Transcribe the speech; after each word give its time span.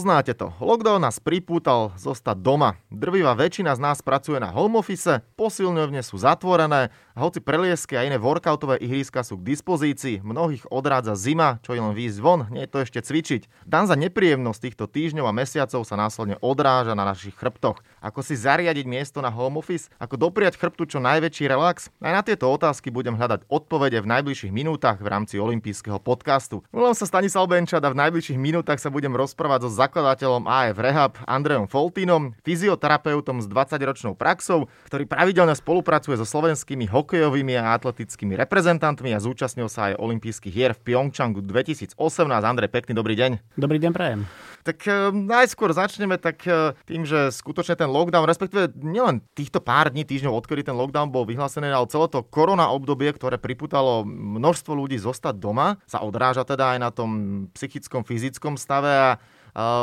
Poznáte 0.00 0.32
to. 0.32 0.48
Lockdown 0.64 1.04
nás 1.04 1.20
pripútal 1.20 1.92
zostať 2.00 2.40
doma. 2.40 2.80
Drvivá 2.88 3.36
väčšina 3.36 3.76
z 3.76 3.84
nás 3.84 4.00
pracuje 4.00 4.40
na 4.40 4.48
home 4.48 4.80
office, 4.80 5.20
posilňovne 5.36 6.00
sú 6.00 6.16
zatvorené 6.16 6.88
a 7.12 7.18
hoci 7.20 7.44
preliesky 7.44 8.00
a 8.00 8.08
iné 8.08 8.16
workoutové 8.16 8.80
ihriska 8.80 9.20
sú 9.20 9.36
k 9.36 9.52
dispozícii, 9.52 10.24
mnohých 10.24 10.64
odrádza 10.72 11.20
zima, 11.20 11.60
čo 11.60 11.76
je 11.76 11.84
len 11.84 11.92
výjsť 11.92 12.16
von, 12.16 12.48
nie 12.48 12.64
je 12.64 12.72
to 12.72 12.78
ešte 12.80 13.04
cvičiť. 13.04 13.68
Dan 13.68 13.84
za 13.84 13.92
nepríjemnosť 14.00 14.72
týchto 14.72 14.88
týždňov 14.88 15.28
a 15.28 15.36
mesiacov 15.36 15.84
sa 15.84 16.00
následne 16.00 16.40
odráža 16.40 16.96
na 16.96 17.04
našich 17.04 17.36
chrbtoch. 17.36 17.84
Ako 18.00 18.24
si 18.24 18.32
zariadiť 18.32 18.88
miesto 18.88 19.20
na 19.20 19.28
home 19.28 19.60
office, 19.60 19.92
ako 20.00 20.16
dopriať 20.16 20.56
chrbtu 20.56 20.88
čo 20.88 21.04
najväčší 21.04 21.52
relax? 21.52 21.92
Aj 22.00 22.16
na 22.16 22.24
tieto 22.24 22.48
otázky 22.48 22.88
budem 22.88 23.12
hľadať 23.12 23.44
odpovede 23.52 24.00
v 24.00 24.08
najbližších 24.08 24.48
minútach 24.48 24.96
v 25.04 25.12
rámci 25.12 25.36
olympijského 25.36 26.00
podcastu. 26.00 26.64
Volám 26.72 26.96
sa 26.96 27.04
Stanislav 27.04 27.44
Benčat 27.44 27.84
a 27.84 27.92
v 27.92 28.00
najbližších 28.00 28.40
minútach 28.40 28.80
sa 28.80 28.88
budem 28.88 29.12
rozprávať 29.12 29.68
so 29.68 29.70
zakladateľom 29.76 30.48
AF 30.48 30.80
Rehab 30.80 31.12
Andrejom 31.28 31.68
Foltínom, 31.68 32.32
fyzioterapeutom 32.40 33.44
s 33.44 33.46
20-ročnou 33.52 34.16
praxou, 34.16 34.72
ktorý 34.88 35.04
pravidelne 35.04 35.52
spolupracuje 35.52 36.16
so 36.16 36.24
slovenskými 36.24 36.88
hokejovými 36.88 37.60
a 37.60 37.76
atletickými 37.76 38.32
reprezentantmi 38.40 39.12
a 39.12 39.20
zúčastnil 39.20 39.68
sa 39.68 39.92
aj 39.92 40.00
olympijských 40.00 40.54
hier 40.56 40.72
v 40.72 40.80
Pyeongchangu 40.88 41.44
2018. 41.44 42.00
Andrej, 42.40 42.72
pekný 42.72 42.96
dobrý 42.96 43.12
deň. 43.12 43.60
Dobrý 43.60 43.76
deň, 43.76 43.92
prajem. 43.92 44.24
Tak 44.60 44.78
e, 44.84 45.08
najskôr 45.12 45.72
začneme 45.72 46.20
tak 46.20 46.44
e, 46.44 46.76
tým, 46.84 47.08
že 47.08 47.32
skutočne 47.32 47.76
ten 47.76 47.88
lockdown, 47.88 48.28
respektíve 48.28 48.76
nielen 48.76 49.24
týchto 49.32 49.64
pár 49.64 49.88
dní, 49.88 50.04
týždňov, 50.04 50.36
odkedy 50.44 50.68
ten 50.68 50.76
lockdown 50.76 51.08
bol 51.08 51.24
vyhlásený, 51.24 51.72
ale 51.72 51.88
celé 51.88 52.06
to 52.12 52.20
korona 52.28 52.68
obdobie, 52.68 53.08
ktoré 53.16 53.40
priputalo 53.40 54.04
množstvo 54.08 54.76
ľudí 54.76 55.00
zostať 55.00 55.40
doma, 55.40 55.80
sa 55.88 56.04
odráža 56.04 56.44
teda 56.44 56.76
aj 56.76 56.78
na 56.78 56.90
tom 56.92 57.10
psychickom, 57.56 58.04
fyzickom 58.04 58.60
stave 58.60 58.92
a 58.92 59.10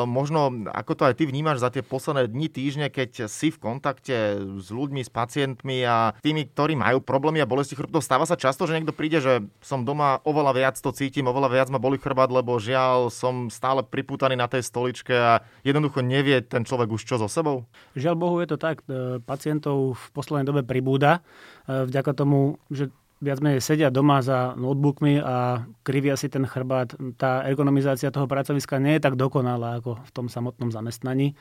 Možno, 0.08 0.68
ako 0.72 0.92
to 0.96 1.04
aj 1.06 1.16
ty 1.20 1.24
vnímaš 1.28 1.62
za 1.62 1.70
tie 1.70 1.84
posledné 1.84 2.32
dni, 2.32 2.48
týždne, 2.50 2.88
keď 2.88 3.30
si 3.30 3.54
v 3.54 3.58
kontakte 3.60 4.40
s 4.58 4.68
ľuďmi, 4.72 5.02
s 5.04 5.12
pacientmi 5.12 5.84
a 5.84 6.16
tými, 6.24 6.50
ktorí 6.50 6.80
majú 6.80 7.04
problémy 7.04 7.44
a 7.44 7.50
bolesti 7.50 7.76
chrbtov, 7.76 8.02
stáva 8.02 8.26
sa 8.26 8.40
často, 8.40 8.66
že 8.66 8.76
niekto 8.76 8.96
príde, 8.96 9.20
že 9.20 9.46
som 9.60 9.84
doma, 9.84 10.24
oveľa 10.24 10.52
viac 10.56 10.76
to 10.80 10.90
cítim, 10.96 11.28
oveľa 11.30 11.50
viac 11.52 11.68
ma 11.70 11.80
boli 11.82 12.00
chrbát, 12.00 12.32
lebo 12.32 12.58
žiaľ 12.58 13.12
som 13.14 13.52
stále 13.52 13.84
priputaný 13.84 14.40
na 14.40 14.50
tej 14.50 14.66
stoličke 14.66 15.14
a 15.14 15.44
jednoducho 15.62 16.02
nevie 16.02 16.42
ten 16.44 16.64
človek 16.64 16.90
už 16.92 17.04
čo 17.04 17.16
so 17.22 17.30
sebou? 17.30 17.68
Žiaľ 17.94 18.16
Bohu 18.16 18.38
je 18.42 18.48
to 18.50 18.58
tak, 18.58 18.84
e, 18.88 19.22
pacientov 19.24 20.00
v 20.00 20.06
poslednej 20.16 20.48
dobe 20.48 20.62
pribúda 20.64 21.20
e, 21.68 21.86
vďaka 21.86 22.12
tomu, 22.18 22.58
že 22.72 22.90
viac 23.18 23.42
menej 23.42 23.62
sedia 23.66 23.90
doma 23.90 24.22
za 24.22 24.54
notebookmi 24.54 25.18
a 25.22 25.66
krivia 25.82 26.14
si 26.14 26.30
ten 26.30 26.46
chrbát. 26.46 26.94
Tá 27.18 27.42
ergonomizácia 27.46 28.14
toho 28.14 28.30
pracoviska 28.30 28.78
nie 28.78 28.98
je 28.98 29.06
tak 29.06 29.18
dokonalá 29.18 29.82
ako 29.82 29.98
v 30.02 30.12
tom 30.14 30.26
samotnom 30.30 30.70
zamestnaní. 30.70 31.34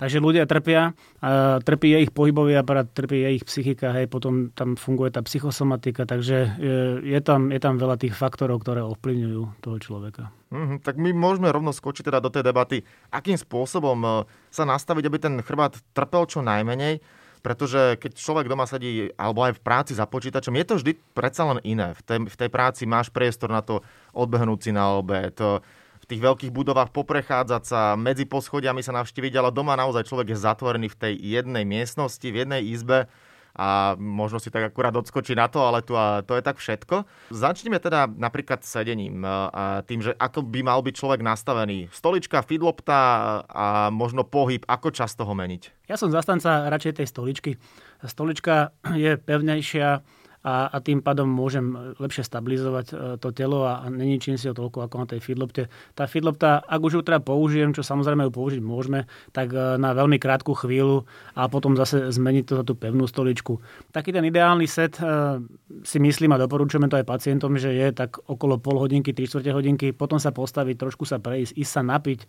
Takže 0.00 0.24
ľudia 0.24 0.48
trpia, 0.48 0.96
a 1.20 1.60
trpí 1.60 1.92
ich 2.00 2.10
pohybový 2.16 2.56
aparát, 2.56 2.88
trpí 2.88 3.28
ich 3.36 3.44
psychika, 3.44 3.92
hej, 3.92 4.08
potom 4.08 4.48
tam 4.56 4.74
funguje 4.74 5.12
tá 5.12 5.20
psychosomatika, 5.20 6.08
takže 6.08 6.56
je, 6.56 6.76
je, 7.04 7.20
tam, 7.20 7.52
je 7.52 7.60
tam 7.60 7.76
veľa 7.76 8.00
tých 8.00 8.16
faktorov, 8.16 8.64
ktoré 8.64 8.80
ovplyvňujú 8.82 9.60
toho 9.60 9.76
človeka. 9.78 10.32
Mm-hmm, 10.48 10.78
tak 10.80 10.96
my 10.96 11.12
môžeme 11.12 11.52
rovno 11.52 11.76
skočiť 11.76 12.08
teda 12.08 12.24
do 12.24 12.32
tej 12.32 12.44
debaty, 12.44 12.82
akým 13.12 13.36
spôsobom 13.36 13.98
e, 14.00 14.08
sa 14.48 14.64
nastaviť, 14.64 15.04
aby 15.08 15.18
ten 15.20 15.34
chrbát 15.44 15.76
trpel 15.92 16.24
čo 16.24 16.40
najmenej 16.40 17.04
pretože 17.42 17.98
keď 17.98 18.14
človek 18.14 18.46
doma 18.46 18.64
sedí 18.70 19.10
alebo 19.18 19.42
aj 19.42 19.58
v 19.58 19.64
práci 19.66 19.92
za 19.98 20.06
počítačom, 20.06 20.54
je 20.54 20.66
to 20.66 20.74
vždy 20.78 20.92
predsa 21.12 21.42
len 21.50 21.58
iné. 21.66 21.92
V 21.98 22.02
tej, 22.06 22.18
v 22.30 22.36
tej 22.38 22.50
práci 22.50 22.86
máš 22.86 23.10
priestor 23.10 23.50
na 23.50 23.60
to 23.60 23.82
odbehnúť 24.14 24.58
si 24.62 24.70
na 24.70 24.94
obed, 24.94 25.34
v 26.02 26.06
tých 26.10 26.22
veľkých 26.22 26.54
budovách 26.54 26.90
poprechádzať 26.90 27.62
sa, 27.62 27.94
medzi 27.94 28.26
poschodiami 28.26 28.82
sa 28.82 28.94
navštíviť, 28.94 29.38
ale 29.38 29.54
doma 29.54 29.78
naozaj 29.78 30.06
človek 30.06 30.34
je 30.34 30.42
zatvorený 30.42 30.88
v 30.90 30.98
tej 30.98 31.14
jednej 31.18 31.62
miestnosti, 31.62 32.26
v 32.26 32.42
jednej 32.42 32.62
izbe 32.66 33.06
a 33.52 33.98
možno 34.00 34.40
si 34.40 34.48
tak 34.48 34.72
akurát 34.72 34.96
odskočí 34.96 35.36
na 35.36 35.48
to, 35.48 35.60
ale 35.60 35.84
a 35.84 36.24
to 36.24 36.32
je 36.36 36.42
tak 36.42 36.56
všetko. 36.56 37.04
Začneme 37.28 37.76
teda 37.76 38.08
napríklad 38.08 38.64
sedením 38.64 39.20
a 39.26 39.84
tým, 39.84 40.00
že 40.00 40.16
ako 40.16 40.44
by 40.48 40.60
mal 40.64 40.80
byť 40.80 40.94
človek 40.96 41.20
nastavený. 41.20 41.92
Stolička, 41.92 42.40
fidlopta 42.40 43.00
a 43.44 43.92
možno 43.92 44.24
pohyb, 44.24 44.64
ako 44.64 44.88
často 44.94 45.28
ho 45.28 45.34
meniť? 45.36 45.84
Ja 45.90 46.00
som 46.00 46.08
zastanca 46.08 46.72
radšej 46.72 47.02
tej 47.02 47.06
stoličky. 47.12 47.50
Stolička 48.02 48.72
je 48.96 49.20
pevnejšia, 49.20 50.00
a, 50.42 50.66
a 50.74 50.76
tým 50.82 50.98
pádom 51.06 51.30
môžem 51.30 51.94
lepšie 52.02 52.26
stabilizovať 52.26 52.86
e, 52.90 52.94
to 53.22 53.30
telo 53.30 53.62
a, 53.62 53.82
a 53.82 53.86
neničím 53.86 54.34
si 54.34 54.50
ho 54.50 54.54
toľko 54.54 54.90
ako 54.90 54.96
na 54.98 55.06
tej 55.06 55.22
feedlopte. 55.22 55.70
Tá 55.94 56.10
feedlopta, 56.10 56.66
ak 56.66 56.82
už 56.82 56.98
ju 56.98 57.02
teda 57.06 57.22
použijem, 57.22 57.70
čo 57.70 57.86
samozrejme 57.86 58.26
ju 58.26 58.32
použiť 58.34 58.58
môžeme, 58.58 59.06
tak 59.30 59.54
e, 59.54 59.78
na 59.78 59.94
veľmi 59.94 60.18
krátku 60.18 60.50
chvíľu 60.58 61.06
a 61.38 61.46
potom 61.46 61.78
zase 61.78 62.10
zmeniť 62.10 62.44
to 62.44 62.54
za 62.58 62.64
tú 62.66 62.74
pevnú 62.74 63.06
stoličku. 63.06 63.62
Taký 63.94 64.10
ten 64.10 64.26
ideálny 64.26 64.66
set 64.66 64.98
e, 64.98 65.38
si 65.86 66.02
myslím 66.02 66.34
a 66.34 66.42
doporučujeme 66.42 66.90
to 66.90 66.98
aj 66.98 67.06
pacientom, 67.06 67.54
že 67.54 67.70
je 67.70 67.94
tak 67.94 68.18
okolo 68.26 68.58
pol 68.58 68.82
hodinky, 68.82 69.14
3 69.14 69.30
čtvrte 69.30 69.54
hodinky, 69.54 69.86
potom 69.94 70.18
sa 70.18 70.34
postaviť, 70.34 70.74
trošku 70.74 71.06
sa 71.06 71.22
prejsť, 71.22 71.54
ísť 71.54 71.70
sa 71.70 71.82
napiť, 71.86 72.20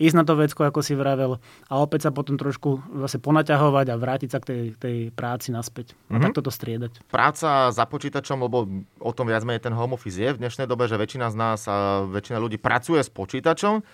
ísť 0.00 0.16
na 0.16 0.24
to 0.24 0.32
vecko, 0.34 0.64
ako 0.64 0.80
si 0.80 0.96
vravel, 0.96 1.36
a 1.68 1.74
opäť 1.76 2.08
sa 2.08 2.10
potom 2.10 2.40
trošku 2.40 2.80
zase 3.04 3.20
ponaťahovať 3.20 3.86
a 3.92 4.00
vrátiť 4.00 4.30
sa 4.32 4.40
k 4.40 4.48
tej, 4.48 4.62
tej 4.80 4.96
práci 5.12 5.52
naspäť. 5.52 5.92
A 6.08 6.16
mm-hmm. 6.16 6.24
takto 6.24 6.40
to 6.40 6.50
striedať. 6.50 7.04
Práca 7.12 7.68
za 7.68 7.84
počítačom, 7.84 8.40
lebo 8.40 8.64
o 8.96 9.12
tom 9.12 9.28
viac 9.28 9.44
menej 9.44 9.68
ten 9.68 9.76
home 9.76 9.94
office 9.94 10.16
je 10.16 10.32
v 10.32 10.40
dnešnej 10.40 10.64
dobe, 10.64 10.88
že 10.88 10.96
väčšina 10.96 11.28
z 11.28 11.36
nás 11.36 11.60
a 11.68 12.08
väčšina 12.08 12.40
ľudí 12.40 12.56
pracuje 12.56 13.04
s 13.04 13.12
počítačom. 13.12 13.84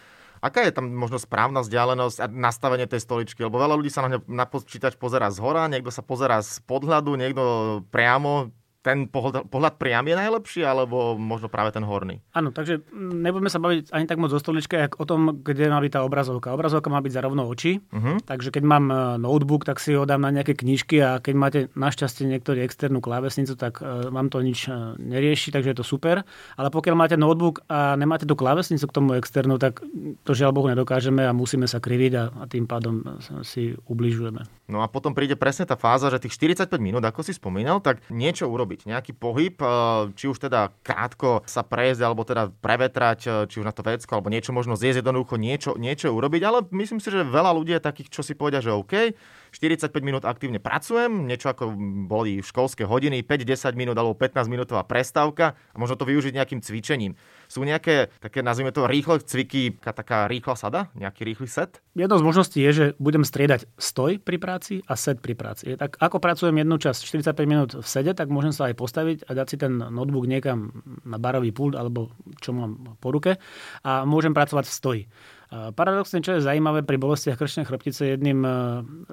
Aká 0.44 0.62
je 0.62 0.70
tam 0.70 0.92
možno 0.92 1.16
správna 1.16 1.64
vzdialenosť 1.64 2.18
a 2.22 2.26
nastavenie 2.28 2.84
tej 2.86 3.02
stoličky? 3.02 3.42
Lebo 3.42 3.56
veľa 3.58 3.74
ľudí 3.74 3.90
sa 3.90 4.06
na, 4.06 4.20
na 4.28 4.44
počítač 4.44 4.94
pozera 4.94 5.32
z 5.32 5.42
hora, 5.42 5.66
niekto 5.66 5.90
sa 5.90 6.04
pozera 6.04 6.38
z 6.44 6.60
podhľadu, 6.68 7.16
niekto 7.18 7.42
priamo 7.88 8.52
ten 8.86 9.10
pohľad, 9.10 9.50
pohľad 9.50 9.74
priam 9.82 10.06
je 10.06 10.14
najlepší, 10.14 10.62
alebo 10.62 11.18
možno 11.18 11.50
práve 11.50 11.74
ten 11.74 11.82
horný? 11.82 12.22
Áno, 12.30 12.54
takže 12.54 12.86
nebudeme 12.94 13.50
sa 13.50 13.58
baviť 13.58 13.90
ani 13.90 14.06
tak 14.06 14.22
moc 14.22 14.30
o 14.30 14.38
stoličke, 14.38 14.78
ako 14.86 14.96
o 15.02 15.06
tom, 15.10 15.20
kde 15.42 15.66
má 15.66 15.82
byť 15.82 15.92
tá 15.98 16.00
obrazovka. 16.06 16.54
Obrazovka 16.54 16.86
má 16.86 17.02
byť 17.02 17.12
za 17.18 17.24
rovno 17.26 17.50
oči, 17.50 17.82
uh-huh. 17.82 18.22
takže 18.22 18.54
keď 18.54 18.62
mám 18.62 18.84
e, 18.86 18.94
notebook, 19.18 19.66
tak 19.66 19.82
si 19.82 19.98
ho 19.98 20.06
dám 20.06 20.22
na 20.22 20.30
nejaké 20.30 20.54
knižky 20.54 21.02
a 21.02 21.18
keď 21.18 21.34
máte 21.34 21.60
našťastie 21.74 22.30
niektorý 22.30 22.62
externú 22.62 23.02
klávesnicu, 23.02 23.58
tak 23.58 23.82
uh, 23.82 24.12
vám 24.12 24.28
to 24.28 24.44
nič 24.44 24.68
uh, 24.68 24.94
nerieši, 25.00 25.50
takže 25.50 25.72
je 25.72 25.78
to 25.80 25.86
super. 25.86 26.22
Ale 26.54 26.68
pokiaľ 26.68 26.94
máte 26.94 27.16
notebook 27.18 27.64
a 27.66 27.96
nemáte 27.96 28.28
tú 28.28 28.36
klávesnicu 28.36 28.84
k 28.86 28.94
tomu 28.94 29.16
externú, 29.16 29.56
tak 29.56 29.82
to 30.22 30.32
žiaľ 30.36 30.52
Bohu 30.52 30.68
nedokážeme 30.68 31.24
a 31.24 31.32
musíme 31.32 31.64
sa 31.64 31.80
kriviť 31.80 32.12
a, 32.14 32.24
a 32.30 32.44
tým 32.46 32.68
pádom 32.68 33.00
si 33.42 33.72
ubližujeme. 33.88 34.44
No 34.68 34.82
a 34.82 34.90
potom 34.90 35.14
príde 35.16 35.38
presne 35.38 35.64
tá 35.64 35.78
fáza, 35.78 36.12
že 36.12 36.22
tých 36.22 36.36
45 36.36 36.76
minút, 36.82 37.02
ako 37.06 37.22
si 37.22 37.32
spomínal, 37.32 37.80
tak 37.80 38.02
niečo 38.12 38.50
urobiť 38.50 38.75
urobiť 38.76 38.84
nejaký 38.84 39.12
pohyb, 39.16 39.56
eh, 39.56 39.68
či 40.12 40.28
už 40.28 40.36
teda 40.36 40.68
krátko 40.84 41.40
sa 41.48 41.64
prejsť, 41.64 42.00
alebo 42.04 42.28
teda 42.28 42.52
prevetrať, 42.60 43.20
eh, 43.24 43.32
či 43.48 43.64
už 43.64 43.66
na 43.66 43.72
to 43.72 43.80
vecko, 43.80 44.12
alebo 44.12 44.28
niečo 44.28 44.52
možno 44.52 44.76
zjesť 44.76 45.00
jednoducho, 45.00 45.40
niečo, 45.40 45.72
niečo 45.80 46.12
urobiť, 46.12 46.42
ale 46.44 46.58
myslím 46.76 47.00
si, 47.00 47.08
že 47.08 47.24
veľa 47.24 47.56
ľudí 47.56 47.72
je 47.72 47.80
takých, 47.80 48.12
čo 48.12 48.20
si 48.20 48.36
povedia, 48.36 48.60
že 48.60 48.76
OK, 48.76 49.16
45 49.56 49.88
minút 50.04 50.28
aktívne 50.28 50.60
pracujem, 50.60 51.24
niečo 51.24 51.48
ako 51.48 51.72
boli 52.04 52.44
školské 52.44 52.84
hodiny, 52.84 53.24
5-10 53.24 53.72
minút 53.72 53.96
alebo 53.96 54.12
15 54.12 54.52
minútová 54.52 54.84
prestávka 54.84 55.56
a 55.72 55.76
možno 55.80 55.96
to 55.96 56.04
využiť 56.04 56.36
nejakým 56.36 56.60
cvičením. 56.60 57.16
Sú 57.48 57.64
nejaké 57.64 58.12
také, 58.20 58.44
nazvime 58.44 58.68
to, 58.68 58.84
rýchle 58.84 59.24
cviky, 59.24 59.80
taká 59.80 60.28
rýchla 60.28 60.60
sada, 60.60 60.92
nejaký 60.92 61.24
rýchly 61.24 61.48
set? 61.48 61.80
Jednou 61.96 62.20
z 62.20 62.26
možností 62.28 62.60
je, 62.60 62.72
že 62.76 62.86
budem 63.00 63.24
striedať 63.24 63.64
stoj 63.80 64.20
pri 64.20 64.36
práci 64.36 64.84
a 64.84 64.92
set 64.92 65.24
pri 65.24 65.32
práci. 65.32 65.72
Tak 65.80 65.96
ako 65.96 66.20
pracujem 66.20 66.60
jednu 66.60 66.76
časť 66.76 67.00
45 67.32 67.48
minút 67.48 67.70
v 67.80 67.86
sede, 67.88 68.12
tak 68.12 68.28
môžem 68.28 68.52
sa 68.52 68.68
aj 68.68 68.76
postaviť 68.76 69.18
a 69.24 69.30
dať 69.32 69.46
si 69.48 69.56
ten 69.56 69.72
notebook 69.80 70.28
niekam 70.28 70.84
na 71.08 71.16
barový 71.16 71.56
pult 71.56 71.80
alebo 71.80 72.12
čo 72.44 72.52
mám 72.52 73.00
po 73.00 73.08
ruke 73.08 73.40
a 73.80 74.04
môžem 74.04 74.36
pracovať 74.36 74.68
v 74.68 74.76
stoji. 74.76 75.02
Paradoxne, 75.46 76.18
čo 76.26 76.34
je 76.34 76.42
zaujímavé 76.42 76.82
pri 76.82 76.98
bolestiach 76.98 77.38
krčnej 77.38 77.70
chrbtice, 77.70 78.18
jedným 78.18 78.42
e, 78.42 78.50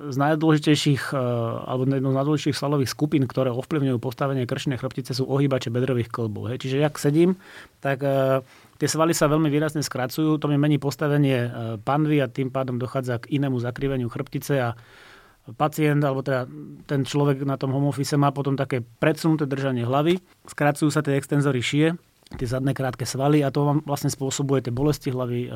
z 0.09 0.17
najdôležitejších, 0.17 1.13
e, 1.13 1.21
alebo 1.69 1.85
jednou 1.85 2.09
z 2.09 2.17
najdôležitejších 2.17 2.57
svalových 2.57 2.89
skupín, 2.89 3.29
ktoré 3.29 3.53
ovplyvňujú 3.53 4.01
postavenie 4.01 4.49
krčnej 4.49 4.81
chrbtice, 4.81 5.13
sú 5.13 5.29
ohýbače 5.29 5.69
bedrových 5.69 6.09
klbov. 6.09 6.49
Čiže 6.57 6.81
ak 6.81 6.97
sedím, 6.97 7.37
tak 7.85 8.01
tie 8.81 8.89
svaly 8.89 9.13
sa 9.13 9.29
veľmi 9.29 9.45
výrazne 9.53 9.85
skracujú, 9.85 10.41
to 10.41 10.49
mi 10.49 10.57
mení 10.57 10.81
postavenie 10.81 11.53
panvy 11.85 12.17
a 12.25 12.31
tým 12.31 12.49
pádom 12.49 12.81
dochádza 12.81 13.21
k 13.21 13.37
inému 13.37 13.61
zakriveniu 13.61 14.09
chrbtice 14.09 14.53
a 14.57 14.69
pacient, 15.53 15.99
alebo 16.01 16.23
teda 16.23 16.47
ten 16.87 17.03
človek 17.03 17.43
na 17.43 17.59
tom 17.59 17.75
home 17.75 17.91
office 17.91 18.15
má 18.15 18.31
potom 18.31 18.55
také 18.55 18.79
predsunuté 18.81 19.43
držanie 19.43 19.83
hlavy, 19.83 20.23
skracujú 20.47 20.87
sa 20.87 21.03
tie 21.03 21.19
extenzory 21.19 21.59
šie, 21.59 21.87
tie 22.37 22.47
zadné 22.49 22.73
krátke 22.73 23.05
svaly 23.05 23.45
a 23.45 23.53
to 23.53 23.65
vám 23.65 23.79
vlastne 23.85 24.09
spôsobuje 24.09 24.65
tie 24.65 24.73
bolesti 24.73 25.13
hlavy, 25.13 25.47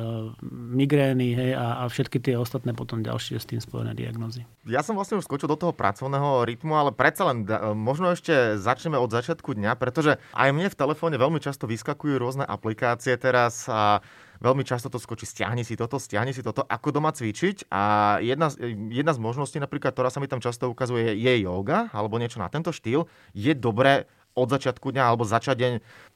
migrény 0.50 1.34
hej, 1.34 1.52
a, 1.58 1.82
a 1.82 1.90
všetky 1.90 2.22
tie 2.22 2.34
ostatné 2.38 2.72
potom 2.74 3.02
ďalšie 3.02 3.38
s 3.38 3.46
tým 3.46 3.58
spojené 3.58 3.92
diagnózy. 3.98 4.46
Ja 4.68 4.86
som 4.86 4.94
vlastne 4.94 5.18
už 5.18 5.26
skočil 5.26 5.50
do 5.50 5.58
toho 5.58 5.74
pracovného 5.74 6.46
rytmu, 6.46 6.74
ale 6.78 6.94
predsa 6.94 7.28
len 7.28 7.44
možno 7.74 8.14
ešte 8.14 8.56
začneme 8.60 8.96
od 8.98 9.10
začiatku 9.10 9.54
dňa, 9.58 9.74
pretože 9.76 10.22
aj 10.34 10.48
mne 10.54 10.70
v 10.70 10.78
telefóne 10.78 11.16
veľmi 11.18 11.42
často 11.42 11.66
vyskakujú 11.66 12.14
rôzne 12.18 12.44
aplikácie 12.46 13.18
teraz 13.18 13.66
a 13.66 13.98
veľmi 14.38 14.62
často 14.62 14.86
to 14.86 15.02
skočí, 15.02 15.26
stiahni 15.26 15.66
si 15.66 15.74
toto, 15.74 15.98
stiahni 15.98 16.30
si 16.30 16.46
toto, 16.46 16.62
ako 16.62 16.94
doma 16.94 17.10
cvičiť. 17.10 17.66
A 17.74 18.16
jedna, 18.22 18.50
jedna 18.90 19.12
z 19.14 19.18
možností 19.18 19.58
napríklad, 19.58 19.94
ktorá 19.94 20.14
sa 20.14 20.22
mi 20.22 20.30
tam 20.30 20.38
často 20.38 20.70
ukazuje, 20.70 21.18
je 21.18 21.32
yoga 21.42 21.90
alebo 21.90 22.22
niečo 22.22 22.38
na 22.38 22.46
tento 22.46 22.70
štýl. 22.70 23.10
Je 23.34 23.50
dobré 23.58 24.06
od 24.38 24.48
začiatku 24.48 24.94
dňa 24.94 25.02
alebo 25.02 25.26
začať 25.26 25.56
deň 25.58 25.72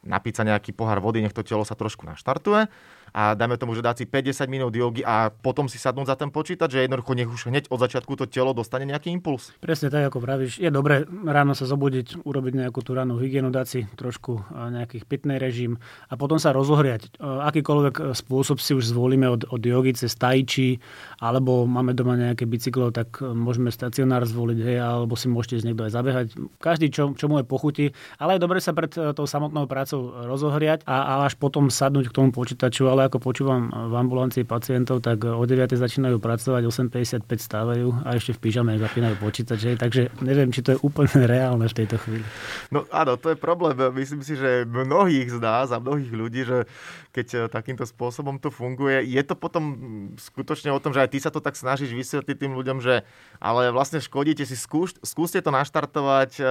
napiť 0.06 0.34
sa 0.38 0.42
nejaký 0.46 0.70
pohár 0.70 1.02
vody, 1.02 1.20
nech 1.20 1.34
to 1.34 1.42
telo 1.42 1.66
sa 1.66 1.74
trošku 1.74 2.06
naštartuje 2.06 2.70
a 3.12 3.36
dajme 3.36 3.60
tomu, 3.60 3.76
že 3.76 3.84
dať 3.84 4.02
si 4.02 4.04
50 4.08 4.48
minút 4.48 4.72
jogy 4.72 5.04
a 5.04 5.28
potom 5.28 5.68
si 5.68 5.76
sadnúť 5.76 6.08
za 6.08 6.16
ten 6.16 6.32
počítač, 6.32 6.76
že 6.76 6.84
jednoducho 6.84 7.12
nech 7.12 7.28
už 7.28 7.52
hneď 7.52 7.68
od 7.68 7.78
začiatku 7.80 8.16
to 8.16 8.24
telo 8.24 8.56
dostane 8.56 8.88
nejaký 8.88 9.12
impuls. 9.12 9.52
Presne 9.60 9.92
tak, 9.92 10.08
ako 10.08 10.24
pravíš. 10.24 10.56
Je 10.56 10.72
dobré 10.72 11.04
ráno 11.08 11.52
sa 11.52 11.68
zobudiť, 11.68 12.24
urobiť 12.24 12.52
nejakú 12.64 12.80
tú 12.80 12.96
rannú 12.96 13.20
hygienu, 13.20 13.52
dať 13.52 13.66
si 13.68 13.80
trošku 13.94 14.48
nejakých 14.52 15.04
pitný 15.04 15.36
režim 15.36 15.76
a 16.08 16.16
potom 16.16 16.40
sa 16.40 16.56
rozohriať. 16.56 17.20
Akýkoľvek 17.20 18.16
spôsob 18.16 18.58
si 18.58 18.72
už 18.72 18.88
zvolíme 18.88 19.28
od, 19.28 19.44
od 19.52 19.60
jogy 19.60 19.92
cez 19.92 20.16
tajči, 20.16 20.80
alebo 21.20 21.68
máme 21.68 21.92
doma 21.92 22.16
nejaké 22.16 22.48
bicyklo, 22.48 22.90
tak 22.90 23.20
môžeme 23.20 23.68
stacionár 23.68 24.24
zvoliť, 24.24 24.58
hej, 24.64 24.78
alebo 24.80 25.14
si 25.20 25.28
môžete 25.28 25.60
z 25.60 25.66
niekto 25.68 25.84
aj 25.84 25.92
zabehať. 25.92 26.26
Každý, 26.58 26.88
čo, 26.88 27.12
čo 27.12 27.28
mu 27.28 27.38
je 27.38 27.46
pochutí, 27.46 27.86
ale 28.16 28.36
je 28.36 28.44
dobre 28.44 28.58
sa 28.58 28.72
pred 28.72 28.90
tou 28.92 29.26
samotnou 29.28 29.68
prácou 29.68 30.12
rozohriať 30.26 30.86
a, 30.88 30.96
a 31.02 31.12
až 31.28 31.36
potom 31.36 31.68
sadnúť 31.68 32.08
k 32.08 32.16
tomu 32.16 32.30
počítaču, 32.32 32.88
ale 32.88 33.01
ako 33.08 33.18
počúvam 33.18 33.68
v 33.68 33.94
ambulancii 33.96 34.44
pacientov, 34.46 35.02
tak 35.02 35.24
o 35.26 35.42
9. 35.42 35.74
začínajú 35.74 36.22
pracovať, 36.22 36.62
8.55 36.68 37.26
stávajú 37.26 37.88
a 38.06 38.14
ešte 38.14 38.36
v 38.36 38.38
pyžame 38.38 38.78
zapínajú 38.78 39.18
počítač. 39.18 39.74
Takže 39.78 40.14
neviem, 40.22 40.54
či 40.54 40.62
to 40.62 40.76
je 40.76 40.78
úplne 40.80 41.26
reálne 41.34 41.66
v 41.66 41.74
tejto 41.74 41.96
chvíli. 41.98 42.24
No 42.70 42.86
áno, 42.92 43.18
to 43.18 43.34
je 43.34 43.38
problém. 43.38 43.74
Myslím 43.96 44.22
si, 44.22 44.38
že 44.38 44.62
mnohých 44.68 45.34
z 45.34 45.38
nás 45.42 45.74
a 45.74 45.82
mnohých 45.82 46.12
ľudí, 46.12 46.42
že 46.46 46.64
keď 47.12 47.26
e, 47.34 47.38
takýmto 47.50 47.84
spôsobom 47.84 48.38
to 48.38 48.48
funguje, 48.48 49.04
je 49.04 49.22
to 49.26 49.34
potom 49.34 49.64
skutočne 50.16 50.72
o 50.72 50.80
tom, 50.80 50.94
že 50.94 51.02
aj 51.02 51.10
ty 51.12 51.18
sa 51.20 51.34
to 51.34 51.42
tak 51.42 51.58
snažíš 51.58 51.92
vysvetliť 51.92 52.36
tým 52.38 52.52
ľuďom, 52.56 52.78
že 52.80 53.04
ale 53.42 53.74
vlastne 53.74 54.00
škodíte 54.00 54.46
si, 54.46 54.56
skúš, 54.56 54.96
skúste 55.04 55.42
to 55.42 55.52
naštartovať. 55.52 56.30
E, 56.38 56.42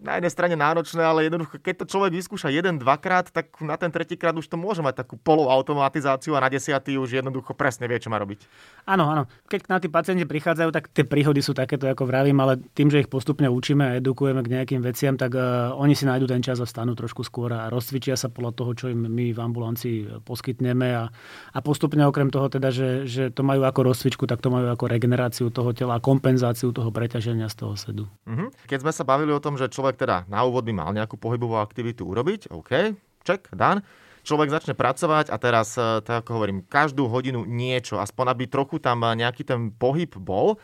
na 0.00 0.18
jednej 0.18 0.32
strane 0.32 0.54
náročné, 0.56 1.02
ale 1.04 1.28
jednoducho, 1.28 1.60
keď 1.60 1.84
to 1.84 1.90
človek 1.90 2.16
vyskúša 2.16 2.48
jeden, 2.50 2.80
dvakrát, 2.80 3.30
tak 3.30 3.52
na 3.62 3.76
ten 3.76 3.92
tretíkrát 3.92 4.34
už 4.34 4.48
to 4.48 4.56
môže 4.58 4.82
mať 4.82 5.04
takú 5.04 5.14
poloautomatizáciu 5.20 5.89
automatizáciu 5.90 6.38
a 6.38 6.40
na 6.46 6.48
desiatý 6.48 6.94
už 6.94 7.18
jednoducho 7.18 7.58
presne 7.58 7.90
vie, 7.90 7.98
čo 7.98 8.14
má 8.14 8.22
robiť. 8.22 8.46
Áno, 8.86 9.10
áno. 9.10 9.26
Keď 9.50 9.66
na 9.66 9.82
tí 9.82 9.90
pacienti 9.90 10.22
prichádzajú, 10.22 10.70
tak 10.70 10.94
tie 10.94 11.02
príhody 11.02 11.42
sú 11.42 11.50
takéto, 11.50 11.90
ako 11.90 12.06
vravím, 12.06 12.38
ale 12.38 12.62
tým, 12.78 12.88
že 12.88 13.02
ich 13.02 13.10
postupne 13.10 13.50
učíme 13.50 13.82
a 13.82 13.92
edukujeme 13.98 14.40
k 14.46 14.52
nejakým 14.54 14.80
veciam, 14.80 15.18
tak 15.18 15.34
uh, 15.34 15.74
oni 15.74 15.98
si 15.98 16.06
nájdú 16.06 16.30
ten 16.30 16.40
čas 16.40 16.62
a 16.62 16.66
vstanú 16.66 16.94
trošku 16.94 17.26
skôr 17.26 17.50
a 17.50 17.66
rozcvičia 17.66 18.14
sa 18.14 18.30
podľa 18.30 18.52
toho, 18.54 18.70
čo 18.78 18.86
im 18.88 19.10
my 19.10 19.34
v 19.34 19.40
ambulancii 19.42 20.22
poskytneme 20.22 20.94
a, 20.94 21.10
a 21.50 21.58
postupne 21.58 22.06
okrem 22.06 22.30
toho 22.30 22.46
teda, 22.46 22.70
že, 22.70 23.10
že 23.10 23.34
to 23.34 23.42
majú 23.42 23.66
ako 23.66 23.90
rozcvičku, 23.90 24.24
tak 24.30 24.38
to 24.38 24.48
majú 24.54 24.70
ako 24.70 24.86
regeneráciu 24.86 25.50
toho 25.50 25.74
tela 25.74 25.98
a 25.98 26.00
kompenzáciu 26.00 26.70
toho 26.70 26.94
preťaženia 26.94 27.50
z 27.50 27.56
toho 27.66 27.74
sedu. 27.74 28.04
Uh-huh. 28.30 28.48
Keď 28.70 28.86
sme 28.86 28.92
sa 28.94 29.02
bavili 29.02 29.34
o 29.34 29.42
tom, 29.42 29.58
že 29.58 29.66
človek 29.66 29.98
teda 29.98 30.30
na 30.30 30.46
úvod 30.46 30.62
by 30.62 30.72
mal 30.72 30.90
nejakú 30.94 31.18
pohybovú 31.18 31.58
aktivitu 31.58 32.06
urobiť, 32.06 32.54
OK, 32.54 32.94
check, 33.26 33.50
dan 33.52 33.82
človek 34.22 34.52
začne 34.52 34.74
pracovať 34.76 35.32
a 35.32 35.36
teraz, 35.40 35.74
e, 35.76 36.04
tak 36.04 36.24
ako 36.24 36.40
hovorím, 36.40 36.58
každú 36.66 37.08
hodinu 37.08 37.44
niečo, 37.44 37.98
aspoň 37.98 38.36
aby 38.36 38.44
trochu 38.46 38.78
tam 38.78 39.02
nejaký 39.02 39.42
ten 39.44 39.72
pohyb 39.72 40.10
bol. 40.20 40.60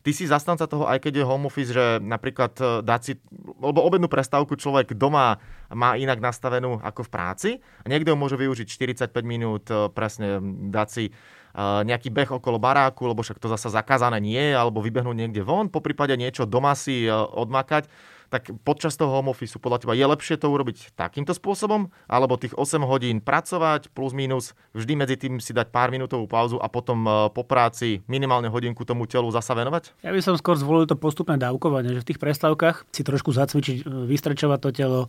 Ty 0.00 0.16
si 0.16 0.24
zastanca 0.24 0.64
toho, 0.64 0.88
aj 0.88 0.96
keď 1.04 1.20
je 1.20 1.28
home 1.28 1.44
office, 1.44 1.76
že 1.76 2.00
napríklad 2.00 2.52
e, 2.56 2.64
dať 2.80 3.00
si, 3.04 3.12
lebo 3.60 3.84
obednú 3.84 4.08
prestávku 4.08 4.56
človek 4.56 4.96
doma 4.96 5.36
má 5.68 6.00
inak 6.00 6.24
nastavenú 6.24 6.80
ako 6.80 7.04
v 7.04 7.12
práci 7.12 7.50
a 7.84 7.86
niekto 7.88 8.16
môže 8.16 8.40
využiť 8.40 8.66
45 9.08 9.12
minút, 9.24 9.68
e, 9.68 9.92
presne 9.92 10.40
dať 10.72 10.88
si 10.88 11.04
nejaký 11.58 12.14
beh 12.14 12.30
okolo 12.38 12.62
baráku, 12.62 13.10
lebo 13.10 13.26
však 13.26 13.42
to 13.42 13.50
zasa 13.50 13.74
zakázané 13.74 14.22
nie 14.22 14.38
je, 14.38 14.54
alebo 14.54 14.78
vybehnúť 14.78 15.18
niekde 15.18 15.42
von, 15.42 15.66
po 15.66 15.82
prípade 15.82 16.14
niečo 16.14 16.46
doma 16.46 16.78
si 16.78 17.10
odmakať 17.10 17.90
tak 18.30 18.54
počas 18.62 18.94
toho 18.94 19.10
home 19.10 19.34
office 19.34 19.58
podľa 19.58 19.82
teba 19.82 19.98
je 19.98 20.06
lepšie 20.06 20.38
to 20.38 20.46
urobiť 20.46 20.94
takýmto 20.94 21.34
spôsobom, 21.34 21.90
alebo 22.06 22.38
tých 22.38 22.54
8 22.54 22.86
hodín 22.86 23.18
pracovať 23.18 23.90
plus 23.90 24.14
minus, 24.14 24.54
vždy 24.72 24.92
medzi 24.94 25.18
tým 25.18 25.42
si 25.42 25.50
dať 25.50 25.74
pár 25.74 25.90
minútovú 25.90 26.30
pauzu 26.30 26.62
a 26.62 26.70
potom 26.70 27.02
e, 27.04 27.10
po 27.34 27.42
práci 27.42 28.06
minimálne 28.06 28.46
hodinku 28.46 28.86
tomu 28.86 29.10
telu 29.10 29.26
zasa 29.34 29.52
venovať? 29.58 29.98
Ja 30.06 30.14
by 30.14 30.22
som 30.22 30.38
skôr 30.38 30.54
zvolil 30.54 30.86
to 30.86 30.94
postupné 30.94 31.36
dávkovanie, 31.42 31.90
že 31.90 32.06
v 32.06 32.08
tých 32.14 32.22
prestávkach 32.22 32.86
si 32.94 33.02
trošku 33.02 33.34
zacvičiť, 33.34 33.82
e, 33.82 34.06
vystrečovať 34.06 34.58
to 34.62 34.70
telo, 34.70 35.00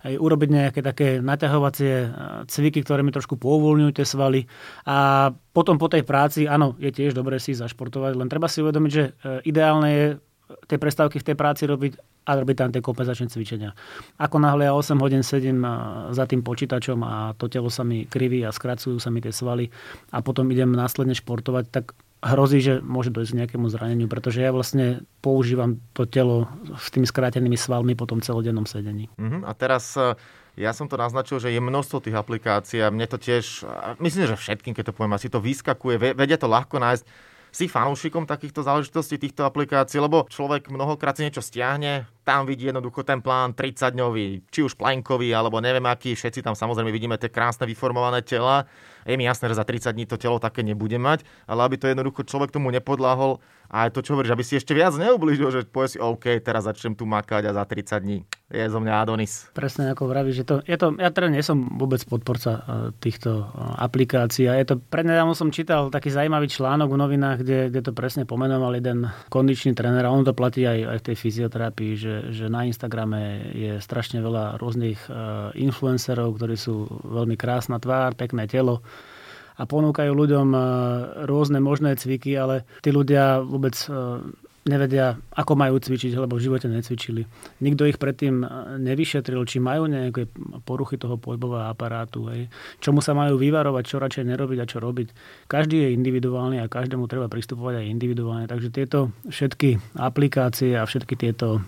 aj 0.00 0.16
urobiť 0.16 0.48
nejaké 0.48 0.80
také 0.80 1.20
naťahovacie 1.20 1.92
e, 1.92 2.08
cviky, 2.48 2.80
ktoré 2.80 3.04
mi 3.04 3.12
trošku 3.12 3.36
pouvoľňujú 3.36 3.90
tie 3.92 4.08
svaly 4.08 4.48
a 4.88 5.28
potom 5.52 5.76
po 5.76 5.92
tej 5.92 6.06
práci, 6.08 6.48
áno, 6.48 6.78
je 6.80 6.88
tiež 6.88 7.12
dobré 7.12 7.36
si 7.36 7.52
zašportovať, 7.52 8.16
len 8.16 8.30
treba 8.30 8.48
si 8.48 8.64
uvedomiť, 8.64 8.92
že 8.94 9.04
ideálne 9.42 9.88
je 9.90 10.06
tie 10.66 10.78
prestávky 10.78 11.18
v 11.18 11.26
tej 11.26 11.36
práci 11.38 11.66
robiť 11.66 12.19
a 12.30 12.38
robiť 12.38 12.56
tam 12.56 12.70
tie 12.70 12.78
kompenzačné 12.78 13.26
cvičenia. 13.26 13.74
Ako 14.22 14.38
náhle 14.38 14.70
ja 14.70 14.72
8 14.78 14.94
hodín 15.02 15.26
sedím 15.26 15.66
za 16.14 16.24
tým 16.30 16.46
počítačom 16.46 17.02
a 17.02 17.34
to 17.34 17.50
telo 17.50 17.66
sa 17.66 17.82
mi 17.82 18.06
kriví 18.06 18.46
a 18.46 18.54
skracujú 18.54 19.02
sa 19.02 19.10
mi 19.10 19.18
tie 19.18 19.34
svaly 19.34 19.66
a 20.14 20.22
potom 20.22 20.46
idem 20.54 20.70
následne 20.70 21.18
športovať, 21.18 21.64
tak 21.74 21.98
hrozí, 22.20 22.60
že 22.60 22.74
môže 22.84 23.08
dojsť 23.08 23.32
k 23.32 23.38
nejakému 23.44 23.66
zraneniu, 23.72 24.06
pretože 24.06 24.44
ja 24.44 24.52
vlastne 24.52 25.02
používam 25.24 25.80
to 25.96 26.04
telo 26.04 26.46
s 26.76 26.92
tými 26.92 27.08
skrátenými 27.08 27.56
svalmi 27.56 27.96
po 27.96 28.04
tom 28.04 28.20
celodennom 28.20 28.68
sedení. 28.68 29.08
Uh-huh. 29.16 29.40
A 29.48 29.56
teraz 29.56 29.96
e, 29.96 30.12
ja 30.60 30.76
som 30.76 30.84
to 30.84 31.00
naznačil, 31.00 31.40
že 31.40 31.48
je 31.48 31.60
množstvo 31.64 32.04
tých 32.04 32.16
aplikácií 32.20 32.84
a 32.84 32.92
mne 32.92 33.08
to 33.08 33.16
tiež, 33.16 33.64
myslím, 34.04 34.28
že 34.28 34.36
všetkým, 34.36 34.76
keď 34.76 34.92
to 34.92 34.96
poviem, 34.96 35.16
asi 35.16 35.32
to 35.32 35.40
vyskakuje, 35.40 36.12
vedia 36.12 36.36
to 36.36 36.44
ľahko 36.44 36.76
nájsť 36.76 37.04
si 37.50 37.66
fanúšikom 37.66 38.26
takýchto 38.26 38.62
záležitostí, 38.62 39.18
týchto 39.18 39.42
aplikácií, 39.46 39.98
lebo 39.98 40.26
človek 40.30 40.70
mnohokrát 40.70 41.18
si 41.18 41.26
niečo 41.26 41.42
stiahne, 41.42 42.06
tam 42.22 42.46
vidí 42.46 42.70
jednoducho 42.70 43.02
ten 43.02 43.18
plán 43.18 43.58
30-dňový, 43.58 44.46
či 44.54 44.60
už 44.62 44.78
plankový, 44.78 45.34
alebo 45.34 45.58
neviem 45.58 45.82
aký, 45.90 46.14
všetci 46.14 46.46
tam 46.46 46.54
samozrejme 46.54 46.94
vidíme 46.94 47.18
tie 47.18 47.26
krásne 47.26 47.66
vyformované 47.66 48.22
tela. 48.22 48.70
Je 49.02 49.18
mi 49.18 49.26
jasné, 49.26 49.50
že 49.50 49.58
za 49.58 49.66
30 49.66 49.90
dní 49.90 50.06
to 50.06 50.14
telo 50.14 50.38
také 50.38 50.62
nebude 50.62 50.94
mať, 50.94 51.26
ale 51.50 51.66
aby 51.66 51.76
to 51.80 51.90
jednoducho 51.90 52.22
človek 52.22 52.54
tomu 52.54 52.70
nepodláhol, 52.70 53.42
a 53.70 53.86
aj 53.86 53.94
to, 53.94 54.02
čo 54.02 54.18
hovoríš, 54.18 54.34
aby 54.34 54.42
si 54.42 54.58
ešte 54.58 54.74
viac 54.74 54.98
neublížil, 54.98 55.54
že 55.54 55.62
povie 55.62 55.94
si, 55.94 55.98
OK, 56.02 56.42
teraz 56.42 56.66
začnem 56.66 56.98
tu 56.98 57.06
makať 57.06 57.46
a 57.46 57.54
za 57.54 57.62
30 57.62 58.02
dní 58.02 58.18
je 58.50 58.66
zo 58.66 58.82
mňa 58.82 58.92
Adonis. 59.06 59.46
Presne 59.54 59.94
ako 59.94 60.10
vravíš, 60.10 60.42
že 60.42 60.44
to, 60.44 60.54
je 60.66 60.74
to, 60.74 60.98
ja 60.98 61.14
teda 61.14 61.30
nie 61.30 61.38
som 61.38 61.78
vôbec 61.78 62.02
podporca 62.02 62.50
e, 62.58 62.60
týchto 62.98 63.46
e, 63.46 63.62
aplikácií 63.78 64.50
a 64.50 64.58
je 64.58 64.74
to, 64.74 64.82
prednedávno 64.82 65.38
som 65.38 65.54
čítal 65.54 65.86
taký 65.94 66.10
zaujímavý 66.10 66.50
článok 66.50 66.90
v 66.90 66.98
novinách, 66.98 67.46
kde, 67.46 67.70
kde 67.70 67.80
to 67.86 67.92
presne 67.94 68.26
pomenoval 68.26 68.74
jeden 68.74 69.06
kondičný 69.30 69.78
tréner 69.78 70.02
a 70.02 70.10
on 70.10 70.26
to 70.26 70.34
platí 70.34 70.66
aj, 70.66 70.82
aj 70.82 70.98
v 70.98 71.06
tej 71.06 71.16
fyzioterapii, 71.22 71.92
že, 71.94 72.14
že 72.34 72.50
na 72.50 72.66
Instagrame 72.66 73.54
je 73.54 73.78
strašne 73.78 74.18
veľa 74.18 74.58
rôznych 74.58 74.98
e, 75.06 75.10
influencerov, 75.62 76.34
ktorí 76.34 76.58
sú 76.58 76.90
veľmi 77.06 77.38
krásna 77.38 77.78
tvár, 77.78 78.18
pekné 78.18 78.50
telo, 78.50 78.82
a 79.60 79.62
ponúkajú 79.68 80.12
ľuďom 80.16 80.48
e, 80.56 80.60
rôzne 81.28 81.60
možné 81.60 82.00
cviky, 82.00 82.32
ale 82.40 82.64
tí 82.80 82.88
ľudia 82.88 83.44
vôbec 83.44 83.76
e, 83.76 83.92
nevedia, 84.64 85.20
ako 85.36 85.52
majú 85.56 85.76
cvičiť, 85.76 86.16
lebo 86.16 86.36
v 86.36 86.44
živote 86.48 86.68
necvičili. 86.68 87.28
Nikto 87.60 87.84
ich 87.84 88.00
predtým 88.00 88.40
e, 88.40 88.46
nevyšetril, 88.80 89.44
či 89.44 89.60
majú 89.60 89.84
nejaké 89.84 90.32
poruchy 90.64 90.96
toho 90.96 91.20
pohybového 91.20 91.68
aparátu, 91.68 92.32
hej. 92.32 92.48
čomu 92.80 93.04
sa 93.04 93.12
majú 93.12 93.36
vyvarovať, 93.36 93.84
čo 93.84 94.00
radšej 94.00 94.24
nerobiť 94.32 94.58
a 94.64 94.70
čo 94.70 94.80
robiť. 94.80 95.08
Každý 95.44 95.76
je 95.84 95.94
individuálny 95.96 96.56
a 96.64 96.72
každému 96.72 97.04
treba 97.04 97.28
pristupovať 97.28 97.84
aj 97.84 97.92
individuálne. 97.92 98.48
Takže 98.48 98.72
tieto 98.72 99.12
všetky 99.28 100.00
aplikácie 100.00 100.72
a 100.72 100.88
všetky 100.88 101.20
tieto 101.20 101.60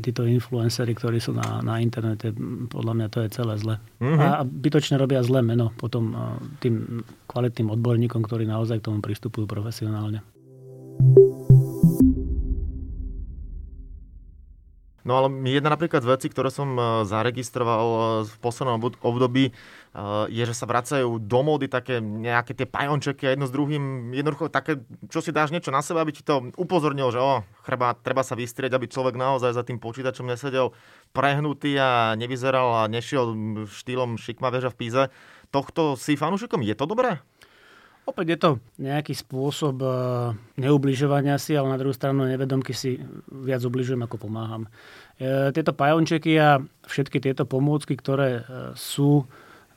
títo 0.00 0.24
influencery, 0.24 0.96
ktorí 0.96 1.20
sú 1.20 1.36
na, 1.36 1.60
na 1.60 1.76
internete, 1.84 2.32
podľa 2.72 2.92
mňa 2.96 3.06
to 3.12 3.18
je 3.20 3.28
celé 3.36 3.54
zle. 3.60 3.76
Mm-hmm. 4.00 4.20
A 4.20 4.40
bytočne 4.48 4.96
robia 4.96 5.20
zlé 5.20 5.44
meno 5.44 5.76
potom 5.76 6.16
tým 6.64 7.04
kvalitným 7.28 7.68
odborníkom, 7.76 8.24
ktorí 8.24 8.48
naozaj 8.48 8.80
k 8.80 8.86
tomu 8.88 9.04
pristupujú 9.04 9.44
profesionálne. 9.44 10.24
No 15.06 15.22
ale 15.22 15.30
jedna 15.46 15.70
napríklad 15.70 16.02
z 16.02 16.10
vecí, 16.10 16.26
ktoré 16.26 16.50
som 16.50 16.74
zaregistroval 17.06 17.86
v 18.26 18.34
poslednom 18.42 18.82
období, 19.06 19.54
je, 20.26 20.42
že 20.42 20.50
sa 20.50 20.66
vracajú 20.66 21.22
do 21.22 21.40
módy 21.46 21.70
také 21.70 22.02
nejaké 22.02 22.58
tie 22.58 22.66
pajončeky 22.66 23.22
a 23.22 23.32
jedno 23.32 23.46
s 23.46 23.54
druhým, 23.54 24.10
jednoducho 24.10 24.50
také, 24.50 24.82
čo 25.06 25.22
si 25.22 25.30
dáš 25.30 25.54
niečo 25.54 25.70
na 25.70 25.78
seba, 25.80 26.02
aby 26.02 26.10
ti 26.10 26.26
to 26.26 26.50
upozornilo, 26.58 27.14
že 27.14 27.22
o, 27.22 27.46
treba, 27.62 27.94
treba 27.94 28.26
sa 28.26 28.34
vystrieť, 28.34 28.74
aby 28.74 28.90
človek 28.90 29.14
naozaj 29.14 29.54
za 29.54 29.62
tým 29.62 29.78
počítačom 29.78 30.26
nesedel 30.26 30.74
prehnutý 31.14 31.78
a 31.78 32.18
nevyzeral 32.18 32.84
a 32.84 32.90
nešiel 32.90 33.30
štýlom 33.70 34.18
šikma 34.18 34.50
veža 34.50 34.74
v 34.74 34.78
Píze. 34.82 35.02
Tohto 35.54 35.94
si 35.94 36.18
fanúšikom 36.18 36.66
je 36.66 36.74
to 36.74 36.84
dobré? 36.84 37.22
Opäť 38.06 38.26
je 38.32 38.38
to 38.38 38.50
nejaký 38.78 39.18
spôsob 39.18 39.82
e, 39.82 39.88
neubližovania 40.62 41.42
si, 41.42 41.58
ale 41.58 41.74
na 41.74 41.78
druhú 41.78 41.90
stranu 41.90 42.22
nevedomky 42.22 42.70
si 42.70 43.02
viac 43.26 43.66
ubližujem, 43.66 43.98
ako 43.98 44.30
pomáham. 44.30 44.70
E, 45.18 45.50
tieto 45.50 45.74
pajončeky 45.74 46.38
a 46.38 46.62
všetky 46.86 47.18
tieto 47.18 47.42
pomôcky, 47.42 47.98
ktoré 47.98 48.30
e, 48.40 48.42
sú 48.78 49.26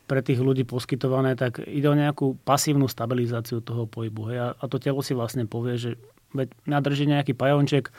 pre 0.06 0.22
tých 0.22 0.42
ľudí 0.46 0.62
poskytované, 0.62 1.34
tak 1.34 1.58
ide 1.66 1.90
o 1.90 1.98
nejakú 1.98 2.38
pasívnu 2.46 2.86
stabilizáciu 2.86 3.66
toho 3.66 3.90
pohybu. 3.90 4.30
A 4.58 4.64
to 4.66 4.78
telo 4.78 5.02
si 5.02 5.18
vlastne 5.18 5.50
povie, 5.50 5.78
že 5.78 5.92
veď 6.34 6.54
nadrží 6.70 7.06
nejaký 7.10 7.34
pajonček, 7.34 7.90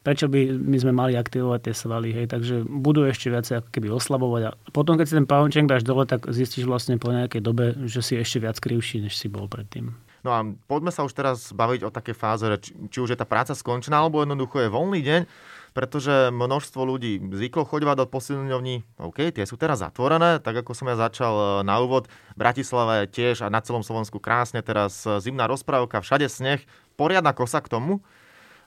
prečo 0.00 0.26
by 0.26 0.56
my 0.56 0.76
sme 0.80 0.92
mali 0.92 1.12
aktivovať 1.16 1.60
tie 1.70 1.74
svaly, 1.76 2.08
hej, 2.12 2.26
takže 2.28 2.64
budú 2.64 3.04
ešte 3.04 3.28
viacej 3.28 3.60
ako 3.60 3.68
keby 3.68 3.88
oslabovať. 3.92 4.42
A 4.48 4.50
potom, 4.72 4.96
keď 4.96 5.06
si 5.06 5.18
ten 5.18 5.28
pajonček 5.28 5.68
dáš 5.68 5.84
dole, 5.84 6.08
tak 6.08 6.28
zistíš 6.32 6.64
vlastne 6.64 6.96
po 6.96 7.12
nejakej 7.12 7.42
dobe, 7.44 7.76
že 7.84 8.00
si 8.00 8.16
ešte 8.16 8.40
viac 8.40 8.56
krivší, 8.56 9.04
než 9.04 9.16
si 9.16 9.28
bol 9.28 9.46
predtým. 9.46 9.92
No 10.20 10.36
a 10.36 10.44
poďme 10.68 10.92
sa 10.92 11.04
už 11.04 11.16
teraz 11.16 11.48
baviť 11.48 11.80
o 11.88 11.90
také 11.94 12.12
fáze, 12.12 12.44
či 12.92 12.98
už 13.00 13.16
je 13.16 13.18
tá 13.18 13.24
práca 13.24 13.56
skončená, 13.56 14.04
alebo 14.04 14.20
jednoducho 14.20 14.60
je 14.60 14.68
voľný 14.68 15.00
deň 15.00 15.22
pretože 15.70 16.34
množstvo 16.34 16.82
ľudí 16.82 17.22
zvyklo 17.22 17.62
chodovať 17.62 17.96
do 18.02 18.06
posilňovní, 18.10 18.98
OK, 18.98 19.30
tie 19.30 19.46
sú 19.46 19.54
teraz 19.54 19.82
zatvorené, 19.82 20.42
tak 20.42 20.62
ako 20.62 20.74
som 20.74 20.90
ja 20.90 20.98
začal 20.98 21.34
e, 21.34 21.44
na 21.62 21.78
úvod, 21.78 22.10
v 22.34 22.38
Bratislave 22.38 23.06
tiež 23.06 23.46
a 23.46 23.52
na 23.52 23.62
celom 23.62 23.86
Slovensku 23.86 24.18
krásne 24.18 24.66
teraz 24.66 25.06
e, 25.06 25.22
zimná 25.22 25.46
rozprávka, 25.46 26.02
všade 26.02 26.26
sneh, 26.26 26.62
poriadna 26.98 27.30
kosa 27.30 27.62
k 27.62 27.70
tomu, 27.70 28.02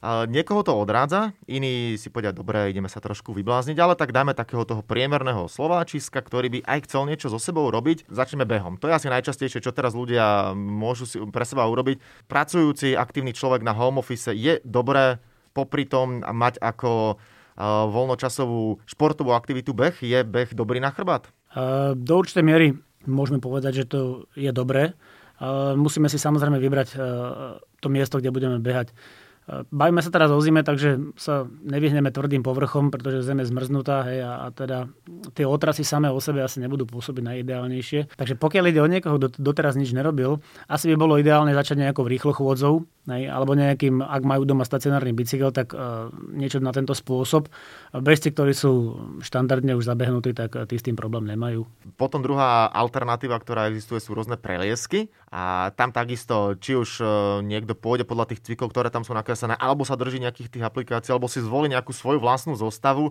Niekoho 0.03 0.67
to 0.67 0.75
odrádza, 0.75 1.31
iní 1.48 1.95
si 1.95 2.12
povedia, 2.12 2.36
dobre, 2.36 2.67
ideme 2.67 2.91
sa 2.91 3.00
trošku 3.00 3.31
vyblázniť, 3.31 3.79
ale 3.79 3.95
tak 3.95 4.12
dáme 4.12 4.36
takého 4.36 4.67
toho 4.67 4.83
priemerného 4.83 5.48
Slováčiska, 5.48 6.19
ktorý 6.19 6.60
by 6.60 6.60
aj 6.67 6.79
chcel 6.91 7.07
niečo 7.07 7.31
so 7.31 7.39
sebou 7.39 7.72
robiť. 7.72 8.12
Začneme 8.12 8.43
behom. 8.43 8.75
To 8.83 8.91
je 8.91 9.00
asi 9.00 9.07
najčastejšie, 9.07 9.63
čo 9.63 9.72
teraz 9.72 9.95
ľudia 9.95 10.51
môžu 10.60 11.07
si 11.07 11.15
pre 11.31 11.48
seba 11.48 11.72
urobiť. 11.72 12.03
Pracujúci, 12.27 13.00
aktívny 13.00 13.31
človek 13.31 13.63
na 13.63 13.72
home 13.72 14.03
office 14.03 14.36
je 14.36 14.60
dobré 14.67 15.24
popri 15.55 15.88
tom 15.88 16.19
mať 16.19 16.60
ako 16.60 17.15
voľnočasovú 17.88 18.83
športovú 18.83 19.31
aktivitu 19.31 19.72
beh? 19.72 20.03
Je 20.03 20.19
beh 20.27 20.51
dobrý 20.51 20.83
na 20.83 20.91
chrbát? 20.91 21.31
Do 21.95 22.19
určitej 22.19 22.43
miery 22.43 22.75
môžeme 23.07 23.39
povedať, 23.39 23.86
že 23.86 23.86
to 23.88 24.27
je 24.36 24.51
dobré. 24.51 25.00
Musíme 25.79 26.12
si 26.12 26.19
samozrejme 26.19 26.60
vybrať 26.60 27.00
to 27.79 27.88
miesto, 27.88 28.19
kde 28.19 28.36
budeme 28.36 28.60
behať. 28.60 28.91
Bavíme 29.47 30.00
sa 30.00 30.07
teraz 30.07 30.31
o 30.31 30.39
zime, 30.39 30.63
takže 30.63 31.15
sa 31.19 31.43
nevyhneme 31.67 32.07
tvrdým 32.15 32.47
povrchom, 32.47 32.95
pretože 32.95 33.27
zem 33.27 33.43
je 33.43 33.51
zmrznutá 33.51 34.07
hej, 34.07 34.23
a, 34.23 34.47
a 34.47 34.47
teda 34.55 34.88
tie 35.35 35.43
otrasy 35.43 35.83
samé 35.83 36.07
o 36.07 36.19
sebe 36.23 36.39
asi 36.39 36.63
nebudú 36.63 36.88
pôsobiť 36.88 37.23
najideálnejšie. 37.27 38.15
Takže 38.15 38.39
pokiaľ 38.39 38.63
ide 38.71 38.79
o 38.79 38.88
niekoho, 38.88 39.19
kto 39.19 39.35
doteraz 39.43 39.75
nič 39.75 39.91
nerobil, 39.91 40.39
asi 40.71 40.88
by 40.91 40.95
bolo 40.95 41.19
ideálne 41.19 41.51
začať 41.51 41.83
nejakou 41.83 42.07
rýchlochôdzou, 42.07 42.88
hej, 43.12 43.23
alebo 43.27 43.51
nejakým, 43.51 44.00
ak 44.00 44.23
majú 44.23 44.47
doma 44.47 44.63
stacionárny 44.63 45.12
bicykel, 45.12 45.51
tak 45.51 45.75
uh, 45.75 46.07
niečo 46.31 46.63
na 46.63 46.71
tento 46.71 46.95
spôsob. 46.95 47.51
Bežci, 47.91 48.31
ktorí 48.31 48.55
sú 48.55 48.95
štandardne 49.19 49.75
už 49.75 49.83
zabehnutí, 49.83 50.31
tak 50.31 50.55
uh, 50.55 50.63
tí 50.63 50.79
s 50.79 50.88
tým 50.88 50.95
problém 50.95 51.27
nemajú. 51.27 51.67
Potom 52.00 52.23
druhá 52.23 52.71
alternatíva, 52.71 53.35
ktorá 53.43 53.67
existuje, 53.67 54.00
sú 54.00 54.15
rôzne 54.15 54.39
preliesky 54.39 55.12
a 55.33 55.73
tam 55.73 55.89
takisto, 55.89 56.53
či 56.61 56.77
už 56.77 57.01
uh, 57.01 57.09
niekto 57.41 57.73
pôjde 57.73 58.05
podľa 58.05 58.29
tých 58.29 58.45
cvikov, 58.45 58.69
ktoré 58.69 58.93
tam 58.93 59.01
sú 59.01 59.17
nakreslené, 59.17 59.57
alebo 59.57 59.81
sa 59.81 59.97
drží 59.97 60.21
nejakých 60.21 60.53
tých 60.53 60.61
aplikácií, 60.61 61.09
alebo 61.09 61.25
si 61.25 61.41
zvolí 61.41 61.73
nejakú 61.73 61.89
svoju 61.89 62.21
vlastnú 62.21 62.53
zostavu, 62.53 63.09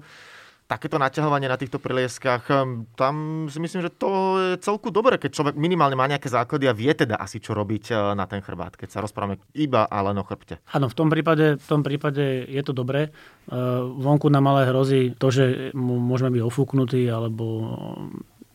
takéto 0.70 0.96
naťahovanie 0.96 1.50
na 1.50 1.58
týchto 1.60 1.76
prilieskách, 1.76 2.48
hm, 2.48 2.96
tam 2.96 3.14
si 3.52 3.58
myslím, 3.60 3.84
že 3.84 3.90
to 3.92 4.10
je 4.38 4.50
celku 4.64 4.88
dobré, 4.88 5.20
keď 5.20 5.30
človek 5.36 5.54
minimálne 5.58 5.98
má 5.98 6.08
nejaké 6.08 6.32
základy 6.32 6.70
a 6.70 6.76
vie 6.76 6.88
teda 6.96 7.20
asi, 7.20 7.42
čo 7.42 7.52
robiť 7.52 7.84
eh, 7.92 7.96
na 8.16 8.24
ten 8.24 8.40
chrbát, 8.40 8.78
keď 8.78 8.88
sa 8.88 9.02
rozprávame 9.04 9.42
iba 9.52 9.84
a 9.84 9.98
len 10.00 10.16
o 10.16 10.24
chrbte. 10.24 10.62
Áno, 10.72 10.88
v 10.88 10.96
tom 10.96 11.12
prípade, 11.12 11.60
v 11.60 11.66
tom 11.66 11.84
prípade 11.84 12.48
je 12.48 12.62
to 12.64 12.72
dobré. 12.72 13.12
Vonku 13.50 14.30
nám 14.30 14.54
ale 14.54 14.70
hrozí 14.70 15.18
to, 15.18 15.28
že 15.34 15.74
môžeme 15.74 16.38
byť 16.38 16.42
ofúknutí 16.46 17.10
alebo 17.10 17.44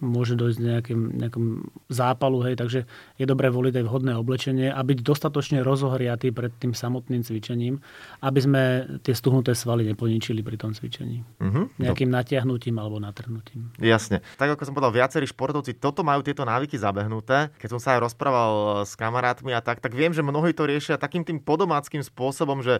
môže 0.01 0.37
dojsť 0.37 0.59
nejakým, 0.61 1.01
nejakým 1.19 1.45
zápalu, 1.89 2.45
hej, 2.47 2.55
takže 2.59 2.79
je 3.17 3.25
dobré 3.25 3.49
voliť 3.49 3.81
aj 3.81 3.85
vhodné 3.85 4.13
oblečenie 4.17 4.69
a 4.69 4.79
byť 4.81 4.99
dostatočne 5.01 5.59
rozohriatý 5.65 6.29
pred 6.31 6.53
tým 6.57 6.77
samotným 6.77 7.25
cvičením, 7.25 7.81
aby 8.21 8.39
sme 8.39 8.63
tie 9.01 9.13
stuhnuté 9.13 9.57
svaly 9.57 9.85
neponičili 9.93 10.45
pri 10.45 10.57
tom 10.57 10.71
cvičení. 10.73 11.25
Uh-huh. 11.41 11.69
Nejakým 11.81 12.09
no. 12.09 12.17
natiahnutím 12.21 12.77
alebo 12.77 13.01
natrhnutím. 13.01 13.73
Jasne. 13.81 14.21
Tak 14.37 14.57
ako 14.57 14.63
som 14.69 14.73
povedal, 14.77 14.93
viacerí 14.93 15.25
športovci 15.25 15.77
toto 15.77 16.05
majú 16.05 16.21
tieto 16.21 16.45
návyky 16.45 16.77
zabehnuté. 16.77 17.49
Keď 17.57 17.69
som 17.77 17.79
sa 17.81 17.97
aj 17.97 18.09
rozprával 18.11 18.83
s 18.85 18.93
kamarátmi 18.93 19.53
a 19.53 19.61
tak, 19.61 19.81
tak 19.81 19.97
viem, 19.97 20.13
že 20.13 20.25
mnohí 20.25 20.53
to 20.53 20.69
riešia 20.69 21.01
takým 21.01 21.25
tým 21.25 21.41
podomáckým 21.41 22.01
spôsobom, 22.01 22.61
že 22.61 22.79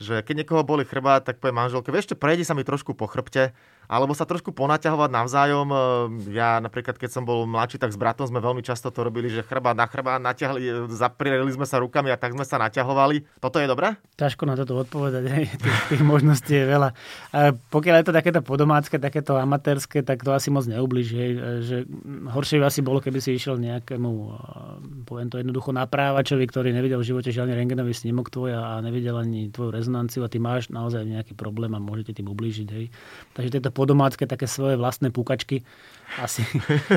že 0.00 0.24
keď 0.24 0.42
niekoho 0.42 0.64
boli 0.64 0.88
chrbát, 0.88 1.28
tak 1.28 1.36
povie 1.44 1.52
manželke, 1.52 1.92
vieš 1.92 2.08
čo, 2.08 2.16
prejdi 2.16 2.40
sa 2.40 2.56
mi 2.56 2.64
trošku 2.64 2.96
po 2.96 3.04
chrbte, 3.04 3.52
alebo 3.90 4.14
sa 4.14 4.22
trošku 4.22 4.54
ponaťahovať 4.54 5.10
navzájom. 5.10 5.66
E, 5.66 5.76
ja 6.30 6.62
napríklad, 6.62 6.94
keď 6.94 7.10
som 7.10 7.26
bol 7.26 7.42
mladší, 7.50 7.82
tak 7.82 7.90
s 7.90 7.98
bratom 7.98 8.22
sme 8.22 8.38
veľmi 8.38 8.62
často 8.62 8.94
to 8.94 9.02
robili, 9.02 9.26
že 9.26 9.42
chrbát 9.42 9.74
na 9.74 9.90
chrbát 9.90 10.22
natiahli, 10.22 10.62
e, 10.62 10.72
zaprireli 10.94 11.50
sme 11.50 11.66
sa 11.66 11.82
rukami 11.82 12.14
a 12.14 12.16
tak 12.16 12.38
sme 12.38 12.46
sa 12.46 12.62
naťahovali. 12.62 13.42
Toto 13.42 13.58
je 13.58 13.66
dobré? 13.66 13.98
Ťažko 14.14 14.46
na 14.46 14.54
toto 14.54 14.78
odpovedať. 14.78 15.26
Tých, 15.40 15.52
tých 15.90 16.02
možností 16.06 16.54
je 16.54 16.66
veľa. 16.70 16.94
A 17.34 17.50
pokiaľ 17.50 17.96
je 17.98 18.06
to 18.06 18.14
takéto 18.14 18.40
podomácké, 18.46 19.02
takéto 19.02 19.34
amatérske, 19.34 20.06
tak 20.06 20.22
to 20.22 20.30
asi 20.30 20.54
moc 20.54 20.70
neublíži. 20.70 21.14
Hej. 21.18 21.32
E, 21.34 21.38
že 21.66 21.76
horšie 22.30 22.62
by 22.62 22.70
asi 22.70 22.86
bolo, 22.86 23.02
keby 23.02 23.18
si 23.18 23.34
išiel 23.34 23.58
nejakému, 23.58 24.10
poviem 25.02 25.26
to 25.26 25.42
jednoducho, 25.42 25.74
naprávačovi, 25.74 26.46
ktorý 26.46 26.70
nevidel 26.70 27.02
v 27.02 27.10
živote 27.10 27.34
žiadny 27.34 27.58
rengenový 27.58 27.90
snímok 27.90 28.30
tvoj 28.30 28.54
a 28.54 28.78
nevidel 28.78 29.18
ani 29.18 29.50
tvoju 29.50 29.74
rezonanciu 29.74 30.22
a 30.22 30.30
ty 30.30 30.38
máš 30.38 30.70
naozaj 30.70 31.02
nejaký 31.02 31.34
problém 31.34 31.74
a 31.74 31.82
môžete 31.82 32.14
tým 32.22 32.30
ublížiť. 32.30 32.68
Hej. 32.70 32.86
Takže 33.34 33.50
tieto 33.58 33.70
podomácké 33.80 34.28
také 34.28 34.44
svoje 34.44 34.76
vlastné 34.76 35.08
púkačky. 35.08 35.64
Asi 36.20 36.44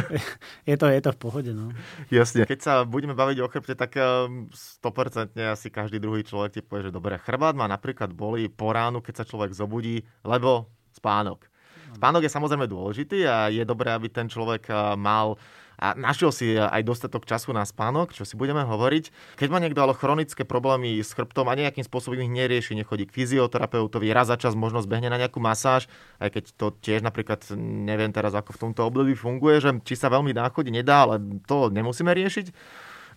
je, 0.70 0.76
to, 0.76 0.92
je 0.92 1.00
to 1.00 1.16
v 1.16 1.20
pohode. 1.24 1.52
No. 1.56 1.72
Jasne. 2.12 2.44
Keď 2.44 2.60
sa 2.60 2.74
budeme 2.84 3.16
baviť 3.16 3.38
o 3.40 3.48
chrbte, 3.48 3.80
tak 3.80 3.96
100% 3.96 4.52
ehm, 4.52 5.56
asi 5.56 5.72
každý 5.72 6.04
druhý 6.04 6.28
človek 6.28 6.60
ti 6.60 6.62
povie, 6.62 6.92
že 6.92 6.92
dobre, 6.92 7.16
chrbát 7.24 7.56
ma 7.56 7.72
napríklad 7.72 8.12
boli 8.12 8.52
po 8.52 8.76
ránu, 8.76 9.00
keď 9.00 9.24
sa 9.24 9.26
človek 9.26 9.56
zobudí, 9.56 10.04
lebo 10.28 10.68
spánok. 10.92 11.48
Spánok 11.96 12.28
je 12.28 12.36
samozrejme 12.36 12.68
dôležitý 12.68 13.24
a 13.24 13.48
je 13.48 13.64
dobré, 13.64 13.96
aby 13.96 14.12
ten 14.12 14.28
človek 14.28 14.68
ehm, 14.68 15.00
mal 15.00 15.40
a 15.84 15.92
našiel 16.00 16.32
si 16.32 16.56
aj 16.56 16.80
dostatok 16.88 17.28
času 17.28 17.52
na 17.52 17.68
spánok, 17.68 18.16
čo 18.16 18.24
si 18.24 18.40
budeme 18.40 18.64
hovoriť. 18.64 19.36
Keď 19.36 19.48
má 19.52 19.60
niekto 19.60 19.84
ale 19.84 19.92
chronické 19.92 20.48
problémy 20.48 21.04
s 21.04 21.12
chrbtom 21.12 21.44
a 21.52 21.60
nejakým 21.60 21.84
spôsobom 21.84 22.16
ich 22.24 22.32
nerieši, 22.32 22.80
nechodí 22.80 23.04
k 23.04 23.12
fyzioterapeutovi, 23.12 24.08
raz 24.16 24.32
za 24.32 24.40
čas 24.40 24.56
možno 24.56 24.80
zbehne 24.80 25.12
na 25.12 25.20
nejakú 25.20 25.44
masáž, 25.44 25.92
aj 26.24 26.40
keď 26.40 26.44
to 26.56 26.72
tiež 26.80 27.04
napríklad 27.04 27.44
neviem 27.60 28.16
teraz, 28.16 28.32
ako 28.32 28.56
v 28.56 28.62
tomto 28.64 28.88
období 28.88 29.12
funguje, 29.12 29.60
že 29.60 29.76
či 29.84 30.00
sa 30.00 30.08
veľmi 30.08 30.32
dá 30.32 30.48
chodiť, 30.48 30.72
nedá, 30.72 31.04
ale 31.04 31.20
to 31.44 31.68
nemusíme 31.68 32.16
riešiť, 32.16 32.56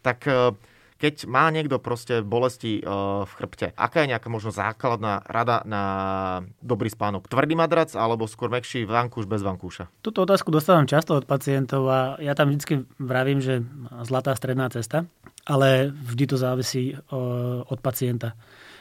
tak 0.03 0.27
keď 0.97 1.29
má 1.29 1.53
niekto 1.53 1.77
proste 1.77 2.25
bolesti 2.25 2.81
v 2.81 3.31
chrbte, 3.37 3.77
aká 3.77 4.05
je 4.05 4.17
nejaká 4.17 4.29
možno 4.33 4.49
základná 4.49 5.21
rada 5.29 5.61
na 5.69 5.83
dobrý 6.65 6.89
spánok? 6.89 7.29
Tvrdý 7.29 7.53
madrac 7.53 7.93
alebo 7.93 8.25
skôr 8.25 8.49
mekší 8.49 8.89
vankúš 8.89 9.29
bez 9.29 9.45
vankúša? 9.45 9.93
Túto 10.01 10.25
otázku 10.25 10.49
dostávam 10.49 10.89
často 10.89 11.17
od 11.17 11.29
pacientov 11.29 11.85
a 11.89 12.17
ja 12.21 12.33
tam 12.33 12.53
vždy 12.53 12.89
vravím, 12.97 13.45
že 13.45 13.61
zlatá 14.09 14.33
stredná 14.33 14.73
cesta, 14.73 15.05
ale 15.45 15.93
vždy 15.93 16.25
to 16.33 16.37
závisí 16.41 16.97
od 17.69 17.79
pacienta 17.85 18.33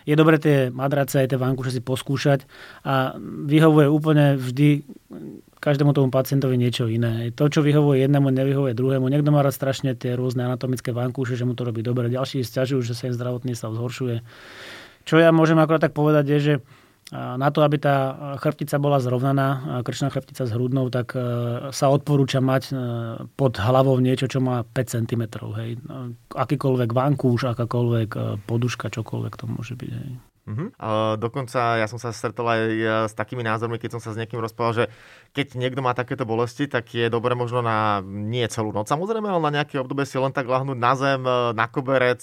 je 0.06 0.14
dobre 0.14 0.38
tie 0.38 0.70
madrace 0.70 1.18
aj 1.18 1.34
tie 1.34 1.40
vankúše 1.42 1.74
si 1.74 1.82
poskúšať 1.82 2.46
a 2.86 3.18
vyhovuje 3.22 3.90
úplne 3.90 4.38
vždy 4.38 4.86
každému 5.58 5.98
tomu 5.98 6.14
pacientovi 6.14 6.62
niečo 6.62 6.86
iné. 6.86 7.34
To, 7.34 7.50
čo 7.50 7.66
vyhovuje 7.66 8.06
jednému, 8.06 8.30
nevyhovuje 8.30 8.78
druhému. 8.78 9.10
Niekto 9.10 9.34
má 9.34 9.42
rád 9.42 9.58
strašne 9.58 9.98
tie 9.98 10.14
rôzne 10.14 10.46
anatomické 10.46 10.94
vankúše, 10.94 11.34
že 11.34 11.42
mu 11.42 11.58
to 11.58 11.66
robí 11.66 11.82
dobre. 11.82 12.06
Ďalší 12.14 12.46
stiažujú, 12.46 12.86
že 12.86 12.94
sa 12.94 13.10
im 13.10 13.18
zdravotný 13.18 13.58
stav 13.58 13.74
zhoršuje. 13.74 14.22
Čo 15.10 15.18
ja 15.18 15.34
môžem 15.34 15.58
akorát 15.58 15.90
tak 15.90 15.98
povedať 15.98 16.26
je, 16.38 16.40
že 16.42 16.54
na 17.14 17.54
to, 17.54 17.62
aby 17.62 17.78
tá 17.78 18.18
chrbtica 18.42 18.82
bola 18.82 18.98
zrovnaná, 18.98 19.82
krčná 19.86 20.10
chrbtica 20.10 20.50
s 20.50 20.50
hrudnou, 20.50 20.90
tak 20.90 21.14
e, 21.14 21.22
sa 21.70 21.94
odporúča 21.94 22.42
mať 22.42 22.64
e, 22.74 22.76
pod 23.38 23.62
hlavou 23.62 24.02
niečo, 24.02 24.26
čo 24.26 24.42
má 24.42 24.66
5 24.66 25.06
cm. 25.06 25.24
Hej. 25.54 25.86
Akýkoľvek 26.34 26.90
vankúš, 26.90 27.54
akákoľvek 27.54 28.10
e, 28.10 28.20
poduška, 28.50 28.90
čokoľvek 28.90 29.34
to 29.38 29.46
môže 29.46 29.78
byť. 29.78 29.92
Hej. 29.94 30.10
Uh-huh. 30.46 30.70
Uh, 30.78 31.14
dokonca 31.18 31.78
ja 31.82 31.90
som 31.90 31.98
sa 31.98 32.14
stretol 32.14 32.46
aj 32.46 32.62
s 33.10 33.14
takými 33.18 33.42
názormi, 33.42 33.82
keď 33.82 33.98
som 33.98 34.02
sa 34.02 34.14
s 34.14 34.20
niekým 34.22 34.42
rozprával, 34.42 34.74
že 34.74 34.86
keď 35.34 35.58
niekto 35.58 35.82
má 35.86 35.94
takéto 35.94 36.26
bolesti, 36.26 36.66
tak 36.66 36.90
je 36.90 37.10
dobre 37.10 37.34
možno 37.34 37.66
na 37.66 38.02
nie 38.06 38.46
celú 38.50 38.70
noc 38.70 38.86
samozrejme, 38.86 39.26
ale 39.26 39.42
na 39.42 39.62
nejaké 39.62 39.82
obdobie 39.82 40.06
si 40.06 40.22
len 40.22 40.30
tak 40.30 40.46
lahnúť 40.46 40.78
na 40.78 40.94
zem, 40.94 41.22
na 41.54 41.66
koberec, 41.66 42.22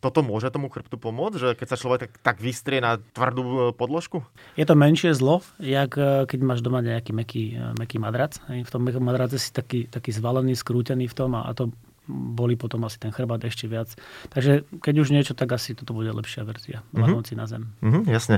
toto 0.00 0.24
môže 0.24 0.48
tomu 0.48 0.72
chrbtu 0.72 0.96
pomôcť, 0.96 1.36
že 1.36 1.48
keď 1.54 1.66
sa 1.68 1.76
človek 1.76 2.00
tak, 2.08 2.12
tak 2.24 2.36
vystrie 2.40 2.80
na 2.80 2.96
tvrdú 2.96 3.44
e, 3.44 3.58
podložku? 3.76 4.24
Je 4.56 4.64
to 4.64 4.72
menšie 4.72 5.12
zlo, 5.12 5.44
jak 5.60 5.92
e, 6.00 6.24
keď 6.24 6.38
máš 6.40 6.64
doma 6.64 6.80
nejaký 6.80 7.12
meký, 7.12 7.44
e, 7.54 7.76
meký 7.76 8.00
madrac. 8.00 8.40
V 8.48 8.70
tom 8.72 8.82
mekom 8.82 9.04
madrace 9.04 9.36
si 9.36 9.52
taký, 9.52 9.86
taký 9.92 10.10
zvalený, 10.16 10.56
skrútený 10.56 11.06
v 11.06 11.14
tom 11.14 11.36
a, 11.36 11.44
a 11.44 11.52
to 11.52 11.68
boli 12.10 12.58
potom 12.58 12.82
asi 12.88 12.98
ten 12.98 13.14
chrbát 13.14 13.44
ešte 13.44 13.70
viac. 13.70 13.92
Takže 14.32 14.66
keď 14.82 14.94
už 14.98 15.08
niečo, 15.14 15.36
tak 15.36 15.52
asi 15.54 15.76
toto 15.78 15.94
bude 15.94 16.10
lepšia 16.10 16.42
verzia. 16.42 16.82
Mm-hmm. 16.90 17.22
si 17.22 17.38
na 17.38 17.46
zem. 17.46 17.70
Mm-hmm, 17.84 18.02
jasne. 18.10 18.36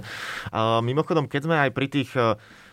A 0.53 0.85
mimochodom, 0.85 1.25
keď 1.25 1.41
sme 1.49 1.57
aj 1.57 1.71
pri 1.73 1.87
tých 1.89 2.11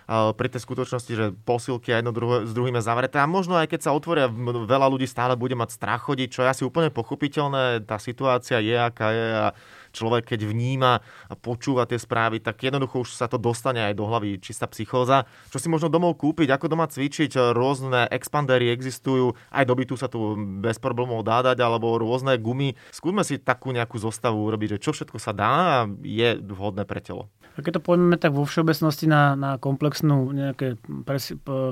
pri 0.10 0.48
tej 0.50 0.66
skutočnosti, 0.66 1.14
že 1.14 1.38
posilky 1.46 1.94
jedno 1.94 2.10
druho, 2.10 2.42
s 2.42 2.52
druhým 2.58 2.82
je 2.82 2.88
zavreté. 2.90 3.22
A 3.22 3.30
možno 3.30 3.54
aj 3.62 3.70
keď 3.70 3.86
sa 3.86 3.94
otvoria, 3.94 4.26
veľa 4.66 4.90
ľudí 4.90 5.06
stále 5.06 5.38
bude 5.38 5.54
mať 5.54 5.78
strach 5.78 6.10
chodiť, 6.10 6.28
čo 6.34 6.42
je 6.42 6.50
asi 6.50 6.64
úplne 6.66 6.90
pochopiteľné. 6.90 7.86
Tá 7.86 8.02
situácia 8.02 8.58
je, 8.58 8.74
aká 8.74 9.14
je 9.14 9.28
a 9.30 9.48
človek, 9.94 10.34
keď 10.34 10.50
vníma 10.50 11.02
a 11.30 11.34
počúva 11.38 11.86
tie 11.86 12.02
správy, 12.02 12.42
tak 12.42 12.62
jednoducho 12.62 13.06
už 13.06 13.14
sa 13.14 13.30
to 13.30 13.38
dostane 13.38 13.82
aj 13.82 13.94
do 13.94 14.06
hlavy, 14.06 14.42
čistá 14.42 14.66
psychóza. 14.70 15.30
Čo 15.54 15.62
si 15.62 15.70
možno 15.70 15.94
domov 15.94 16.18
kúpiť, 16.18 16.50
ako 16.50 16.74
doma 16.74 16.90
cvičiť, 16.90 17.54
rôzne 17.54 18.10
expandery 18.10 18.74
existujú, 18.74 19.38
aj 19.54 19.66
do 19.66 19.74
bytu 19.78 19.94
sa 19.94 20.10
tu 20.10 20.38
bez 20.62 20.82
problémov 20.82 21.22
dá 21.22 21.42
dať, 21.42 21.62
alebo 21.62 21.98
rôzne 22.02 22.38
gumy. 22.42 22.74
Skúsme 22.94 23.22
si 23.22 23.42
takú 23.42 23.74
nejakú 23.74 23.98
zostavu 23.98 24.42
urobiť, 24.46 24.78
že 24.78 24.90
čo 24.90 24.92
všetko 24.94 25.18
sa 25.22 25.34
dá 25.34 25.54
a 25.54 25.78
je 26.02 26.38
vhodné 26.38 26.86
pre 26.86 27.02
telo. 27.02 27.30
Keď 27.62 27.80
to 27.80 27.82
pojmeme 27.84 28.16
tak 28.16 28.32
vo 28.36 28.44
všeobecnosti 28.48 29.06
na, 29.06 29.36
na 29.36 29.60
komplexnú 29.60 30.32
nejaké 30.32 30.80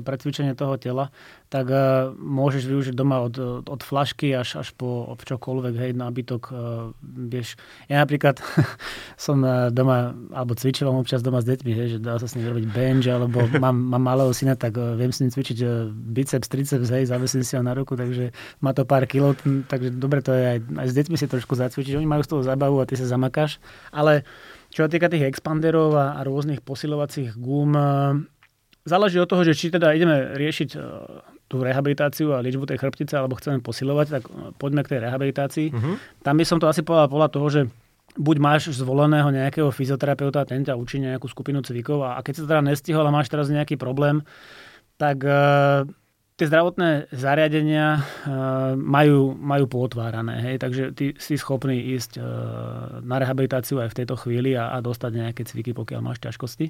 precvičenie 0.03 0.53
toho 0.53 0.75
tela, 0.75 1.09
tak 1.47 1.71
uh, 1.71 2.11
môžeš 2.15 2.67
využiť 2.67 2.93
doma 2.93 3.23
od, 3.23 3.63
od 3.63 3.81
flašky 3.81 4.35
až, 4.35 4.59
až 4.59 4.75
po 4.75 5.07
čokoľvek, 5.15 5.73
hej, 5.79 5.91
nábytok. 5.95 6.41
Uh, 6.51 6.91
vieš. 7.03 7.55
Ja 7.87 8.03
napríklad 8.03 8.43
som 9.15 9.39
uh, 9.41 9.71
doma, 9.71 10.11
alebo 10.35 10.59
cvičil 10.59 10.91
občas 10.91 11.23
doma 11.23 11.39
s 11.39 11.47
deťmi, 11.47 11.71
hej, 11.71 11.87
že 11.95 11.99
dá 12.03 12.19
sa 12.19 12.27
s 12.27 12.35
nimi 12.35 12.51
robiť 12.51 12.65
bench, 12.67 13.07
alebo 13.07 13.47
mám, 13.63 13.75
mám 13.75 14.03
malého 14.03 14.31
syna, 14.35 14.59
tak 14.59 14.75
uh, 14.75 14.99
viem 14.99 15.11
s 15.15 15.23
ním 15.23 15.31
cvičiť 15.31 15.57
uh, 15.63 15.87
biceps, 15.91 16.51
triceps, 16.51 16.91
hej, 16.91 17.07
zavesím 17.07 17.47
si 17.47 17.55
ho 17.55 17.63
na 17.63 17.71
ruku, 17.71 17.95
takže 17.95 18.35
má 18.59 18.75
to 18.75 18.83
pár 18.83 19.07
kilov, 19.07 19.39
takže 19.71 19.95
dobre 19.95 20.19
to 20.19 20.35
je 20.35 20.43
aj, 20.43 20.59
aj 20.83 20.87
s 20.91 20.93
deťmi 20.99 21.15
si 21.15 21.31
trošku 21.31 21.55
zacvičiť. 21.55 21.95
Oni 21.95 22.07
majú 22.09 22.27
z 22.27 22.29
toho 22.35 22.41
zábavu 22.43 22.83
a 22.83 22.87
ty 22.87 22.99
sa 22.99 23.07
zamakáš. 23.07 23.63
Ale 23.91 24.27
čo 24.71 24.85
sa 24.85 24.89
týka 24.89 25.07
tých 25.07 25.27
expanderov 25.27 25.95
a, 25.95 26.05
a 26.17 26.21
rôznych 26.27 26.61
posilovacích 26.61 27.35
gum, 27.39 27.73
záleží 28.87 29.19
od 29.19 29.27
toho, 29.27 29.43
že 29.43 29.57
či 29.57 29.71
teda 29.73 29.91
ideme 29.91 30.35
riešiť 30.35 30.69
tú 31.47 31.63
rehabilitáciu 31.63 32.35
a 32.35 32.43
liečbu 32.43 32.67
tej 32.67 32.79
chrbtice 32.83 33.15
alebo 33.15 33.39
chceme 33.39 33.63
posilovať, 33.63 34.07
tak 34.11 34.23
e, 34.27 34.31
poďme 34.59 34.83
k 34.83 34.91
tej 34.95 34.99
rehabilitácii. 35.07 35.67
Uh-huh. 35.71 35.95
Tam 36.19 36.35
by 36.35 36.43
som 36.43 36.59
to 36.59 36.67
asi 36.67 36.83
povedal 36.83 37.07
podľa 37.07 37.29
toho, 37.31 37.47
že 37.47 37.61
buď 38.19 38.37
máš 38.43 38.61
zvoleného 38.75 39.31
nejakého 39.31 39.71
fyzioterapeuta, 39.71 40.43
ten 40.43 40.67
ťa 40.67 40.75
učí 40.75 40.99
nejakú 40.99 41.31
skupinu 41.31 41.63
cvikov 41.63 42.03
a, 42.03 42.19
a 42.19 42.23
keď 42.23 42.33
sa 42.35 42.43
teda 42.43 42.61
nestihol 42.67 43.07
a 43.07 43.15
máš 43.15 43.31
teraz 43.31 43.47
nejaký 43.47 43.79
problém, 43.79 44.19
tak 44.99 45.23
uh, 45.23 45.87
tie 46.37 46.45
zdravotné 46.45 47.09
zariadenia 47.09 47.97
uh, 47.97 48.77
majú, 48.77 49.33
majú 49.33 49.65
pootvárané. 49.65 50.37
Hej? 50.45 50.55
Takže 50.61 50.83
ty 50.93 51.05
si 51.17 51.33
schopný 51.33 51.97
ísť 51.97 52.21
uh, 52.21 52.23
na 53.01 53.17
rehabilitáciu 53.17 53.81
aj 53.81 53.89
v 53.91 53.97
tejto 53.97 54.15
chvíli 54.21 54.53
a, 54.53 54.71
a 54.73 54.77
dostať 54.79 55.11
nejaké 55.17 55.41
cviky, 55.49 55.73
pokiaľ 55.73 55.99
máš 56.05 56.21
ťažkosti. 56.21 56.69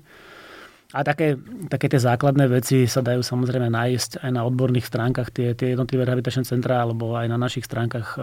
A 0.95 1.03
také, 1.03 1.35
také 1.67 1.91
tie 1.91 1.99
základné 1.99 2.47
veci 2.47 2.87
sa 2.87 3.03
dajú 3.03 3.19
samozrejme 3.19 3.67
nájsť 3.67 4.23
aj 4.23 4.31
na 4.31 4.47
odborných 4.47 4.87
stránkach. 4.87 5.35
Tie, 5.35 5.51
tie 5.51 5.75
jednotlivé 5.75 6.07
rehabilitačné 6.07 6.47
centrá 6.47 6.79
alebo 6.79 7.11
aj 7.19 7.27
na 7.27 7.35
našich 7.35 7.67
stránkach 7.67 8.15
e, 8.15 8.19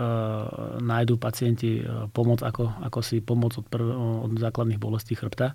nájdú 0.81 1.21
pacienti 1.21 1.85
e, 1.85 2.09
pomoc, 2.09 2.41
ako, 2.41 2.73
ako 2.89 2.99
si 3.05 3.21
pomôcť 3.21 3.57
od, 3.61 3.67
prv, 3.69 3.85
od 4.25 4.33
základných 4.41 4.81
bolestí 4.81 5.13
chrbta. 5.13 5.53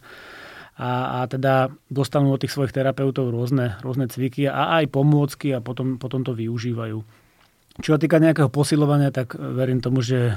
A, 0.79 1.21
a 1.21 1.27
teda 1.27 1.75
dostanú 1.91 2.31
od 2.31 2.39
tých 2.39 2.55
svojich 2.55 2.71
terapeutov 2.71 3.35
rôzne, 3.35 3.75
rôzne 3.83 4.07
cviky 4.07 4.47
a 4.47 4.79
aj 4.79 4.87
pomôcky 4.95 5.51
a 5.51 5.59
potom, 5.59 5.99
potom 5.99 6.23
to 6.23 6.31
využívajú. 6.31 7.03
Čo 7.79 7.95
sa 7.95 7.99
týka 7.99 8.19
nejakého 8.19 8.51
posilovania, 8.51 9.07
tak 9.07 9.39
verím 9.39 9.79
tomu, 9.79 10.03
že 10.03 10.35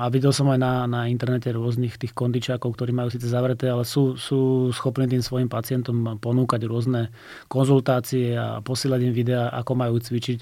a 0.00 0.08
videl 0.08 0.32
som 0.32 0.48
aj 0.48 0.56
na, 0.56 0.72
na 0.88 1.04
internete 1.04 1.52
rôznych 1.52 2.00
tých 2.00 2.16
kondičákov, 2.16 2.72
ktorí 2.72 2.96
majú 2.96 3.12
síce 3.12 3.28
zavreté, 3.28 3.68
ale 3.68 3.84
sú, 3.84 4.16
sú 4.16 4.72
schopní 4.72 5.04
tým 5.04 5.20
svojim 5.20 5.52
pacientom 5.52 6.16
ponúkať 6.16 6.64
rôzne 6.64 7.12
konzultácie 7.52 8.32
a 8.32 8.64
posielať 8.64 9.04
im 9.04 9.12
videá, 9.12 9.52
ako 9.52 9.72
majú 9.76 10.00
cvičiť 10.00 10.40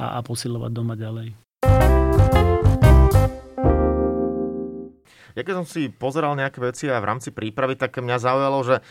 a, 0.00 0.16
a 0.16 0.24
posilovať 0.24 0.70
doma 0.72 0.96
ďalej. 0.96 1.36
Ja 5.34 5.42
keď 5.42 5.54
som 5.62 5.66
si 5.66 5.90
pozeral 5.90 6.38
nejaké 6.38 6.62
veci 6.62 6.86
aj 6.86 7.02
v 7.02 7.08
rámci 7.10 7.28
prípravy, 7.34 7.74
tak 7.74 7.98
mňa 7.98 8.22
zaujalo, 8.22 8.58
že 8.62 8.76
e, 8.78 8.82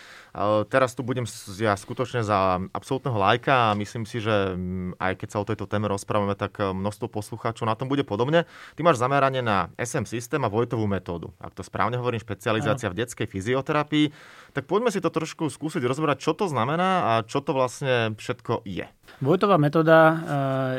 teraz 0.68 0.92
tu 0.92 1.00
budem 1.00 1.24
ja 1.56 1.72
skutočne 1.80 2.20
za 2.20 2.60
absolútneho 2.76 3.16
lajka 3.16 3.72
a 3.72 3.78
myslím 3.80 4.04
si, 4.04 4.20
že 4.20 4.52
mm, 4.52 5.00
aj 5.00 5.14
keď 5.24 5.28
sa 5.32 5.40
o 5.40 5.48
tejto 5.48 5.72
téme 5.72 5.88
rozprávame, 5.88 6.36
tak 6.36 6.60
e, 6.60 6.76
množstvo 6.76 7.08
poslucháčov 7.08 7.64
na 7.64 7.80
tom 7.80 7.88
bude 7.88 8.04
podobne. 8.04 8.44
Ty 8.76 8.82
máš 8.84 9.00
zameranie 9.00 9.40
na 9.40 9.72
SM 9.80 10.04
systém 10.04 10.44
a 10.44 10.52
Vojtovú 10.52 10.84
metódu. 10.84 11.32
Ak 11.40 11.56
to 11.56 11.64
správne 11.64 11.96
hovorím, 11.96 12.20
špecializácia 12.20 12.92
v 12.92 13.00
detskej 13.08 13.26
fyzioterapii. 13.32 14.12
Tak 14.52 14.68
poďme 14.68 14.92
si 14.92 15.00
to 15.00 15.08
trošku 15.16 15.48
skúsiť 15.48 15.80
rozbrať, 15.80 16.20
čo 16.20 16.36
to 16.36 16.52
znamená 16.52 16.90
a 17.08 17.12
čo 17.24 17.40
to 17.40 17.56
vlastne 17.56 18.20
všetko 18.20 18.68
je. 18.68 18.84
Vojtová 19.24 19.56
metóda 19.56 20.00
e, 20.12 20.16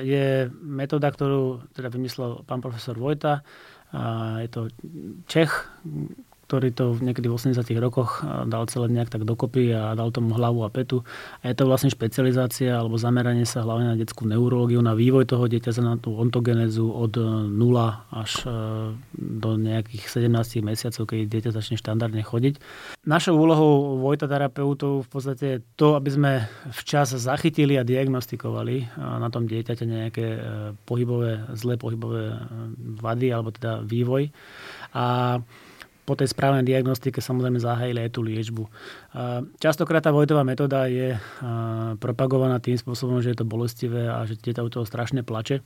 je 0.04 0.26
metóda, 0.60 1.08
ktorú 1.08 1.72
teda 1.72 1.88
vymyslel 1.88 2.44
pán 2.44 2.60
profesor 2.60 3.00
Vojta 3.00 3.40
je 4.38 4.48
to 4.48 4.68
Čech, 5.26 5.70
ktorý 6.54 6.70
to 6.70 6.94
niekedy 7.02 7.26
v 7.26 7.34
80 7.34 7.66
rokoch 7.82 8.22
dal 8.46 8.70
celé 8.70 8.86
nejak 8.86 9.10
tak 9.10 9.26
dokopy 9.26 9.74
a 9.74 9.98
dal 9.98 10.14
tomu 10.14 10.38
hlavu 10.38 10.62
a 10.62 10.70
petu. 10.70 11.02
A 11.42 11.50
je 11.50 11.58
to 11.58 11.66
vlastne 11.66 11.90
špecializácia 11.90 12.78
alebo 12.78 12.94
zameranie 12.94 13.42
sa 13.42 13.66
hlavne 13.66 13.90
na 13.90 13.98
detskú 13.98 14.22
neurológiu, 14.22 14.78
na 14.78 14.94
vývoj 14.94 15.26
toho 15.26 15.50
dieťaťa, 15.50 15.82
na 15.82 15.98
tú 15.98 16.14
ontogenézu 16.14 16.86
od 16.86 17.18
0 17.18 17.50
až 18.14 18.32
e, 18.46 18.54
do 19.18 19.50
nejakých 19.58 20.30
17 20.30 20.62
mesiacov, 20.62 21.02
keď 21.10 21.18
dieťa 21.26 21.50
začne 21.50 21.74
štandardne 21.74 22.22
chodiť. 22.22 22.62
Našou 23.02 23.34
úlohou 23.34 23.98
Vojta 23.98 24.30
terapeutov 24.30 25.02
v 25.02 25.08
podstate 25.10 25.44
je 25.58 25.62
to, 25.74 25.98
aby 25.98 26.10
sme 26.14 26.32
včas 26.70 27.18
zachytili 27.18 27.74
a 27.74 27.82
diagnostikovali 27.82 28.94
na 28.94 29.26
tom 29.26 29.50
dieťaťa 29.50 29.84
nejaké 29.90 30.26
pohybové, 30.86 31.50
zlé 31.58 31.74
pohybové 31.74 32.38
vady 32.78 33.34
alebo 33.34 33.50
teda 33.50 33.82
vývoj. 33.82 34.30
A 34.94 35.42
po 36.04 36.12
tej 36.14 36.28
správnej 36.30 36.68
diagnostike 36.68 37.24
samozrejme 37.24 37.56
zahájili 37.56 38.04
aj 38.04 38.10
tú 38.12 38.20
liečbu. 38.20 38.64
Častokrát 39.56 40.04
tá 40.04 40.12
Vojtová 40.12 40.44
metóda 40.44 40.84
je 40.84 41.16
propagovaná 41.96 42.60
tým 42.60 42.76
spôsobom, 42.76 43.24
že 43.24 43.32
je 43.32 43.38
to 43.40 43.48
bolestivé 43.48 44.12
a 44.12 44.28
že 44.28 44.36
dieťa 44.36 44.60
u 44.60 44.70
toho 44.70 44.84
strašne 44.84 45.24
plače. 45.24 45.64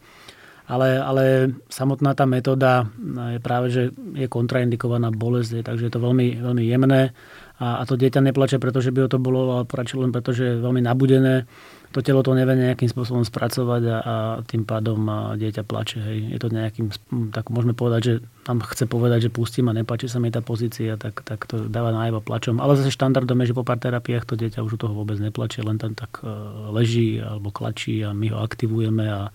Ale, 0.69 1.01
ale 1.01 1.25
samotná 1.73 2.13
tá 2.13 2.29
metóda 2.29 2.85
je 3.33 3.41
práve, 3.41 3.73
že 3.73 3.83
je 4.13 4.29
kontraindikovaná 4.29 5.09
bolesť, 5.09 5.65
takže 5.65 5.89
je 5.89 5.93
to 5.97 6.05
veľmi, 6.05 6.45
veľmi 6.45 6.61
jemné 6.61 7.17
a, 7.57 7.81
a 7.81 7.83
to 7.89 7.97
dieťa 7.97 8.21
neplače, 8.21 8.61
pretože 8.61 8.93
by 8.93 9.09
ho 9.09 9.09
to 9.09 9.17
bolo, 9.17 9.49
ale 9.57 9.65
prače 9.65 9.97
len 9.97 10.13
preto, 10.13 10.37
že 10.37 10.45
je 10.45 10.61
veľmi 10.61 10.85
nabudené 10.85 11.49
to 11.89 12.05
telo 12.05 12.21
to 12.21 12.37
nevie 12.37 12.53
nejakým 12.53 12.89
spôsobom 12.89 13.25
spracovať 13.25 13.83
a, 13.89 13.97
a 13.97 14.15
tým 14.45 14.69
pádom 14.69 15.01
dieťa 15.41 15.65
plače. 15.65 15.99
Hej. 16.05 16.19
Je 16.37 16.39
to 16.39 16.49
nejakým, 16.53 16.93
tak 17.33 17.49
môžeme 17.49 17.73
povedať, 17.73 18.01
že 18.05 18.15
tam 18.45 18.61
chce 18.61 18.85
povedať, 18.85 19.29
že 19.29 19.35
pustím 19.35 19.73
a 19.73 19.77
nepáči 19.77 20.09
sa 20.09 20.21
mi 20.21 20.29
tá 20.29 20.45
pozícia, 20.45 21.01
tak, 21.01 21.25
tak 21.25 21.49
to 21.49 21.65
dáva 21.69 21.93
najavo 21.97 22.21
plačom. 22.21 22.61
Ale 22.61 22.77
zase 22.77 22.93
štandardom 22.93 23.41
je, 23.41 23.53
že 23.53 23.57
po 23.57 23.65
pár 23.65 23.81
terapiách 23.81 24.29
to 24.29 24.37
dieťa 24.37 24.61
už 24.61 24.77
u 24.77 24.79
toho 24.81 24.93
vôbec 24.93 25.17
neplače, 25.17 25.65
len 25.65 25.81
tam 25.81 25.97
tak 25.97 26.21
e, 26.21 26.29
leží 26.73 27.21
alebo 27.25 27.49
klačí 27.49 28.05
a 28.05 28.13
my 28.13 28.37
ho 28.37 28.39
aktivujeme 28.45 29.05
a 29.09 29.33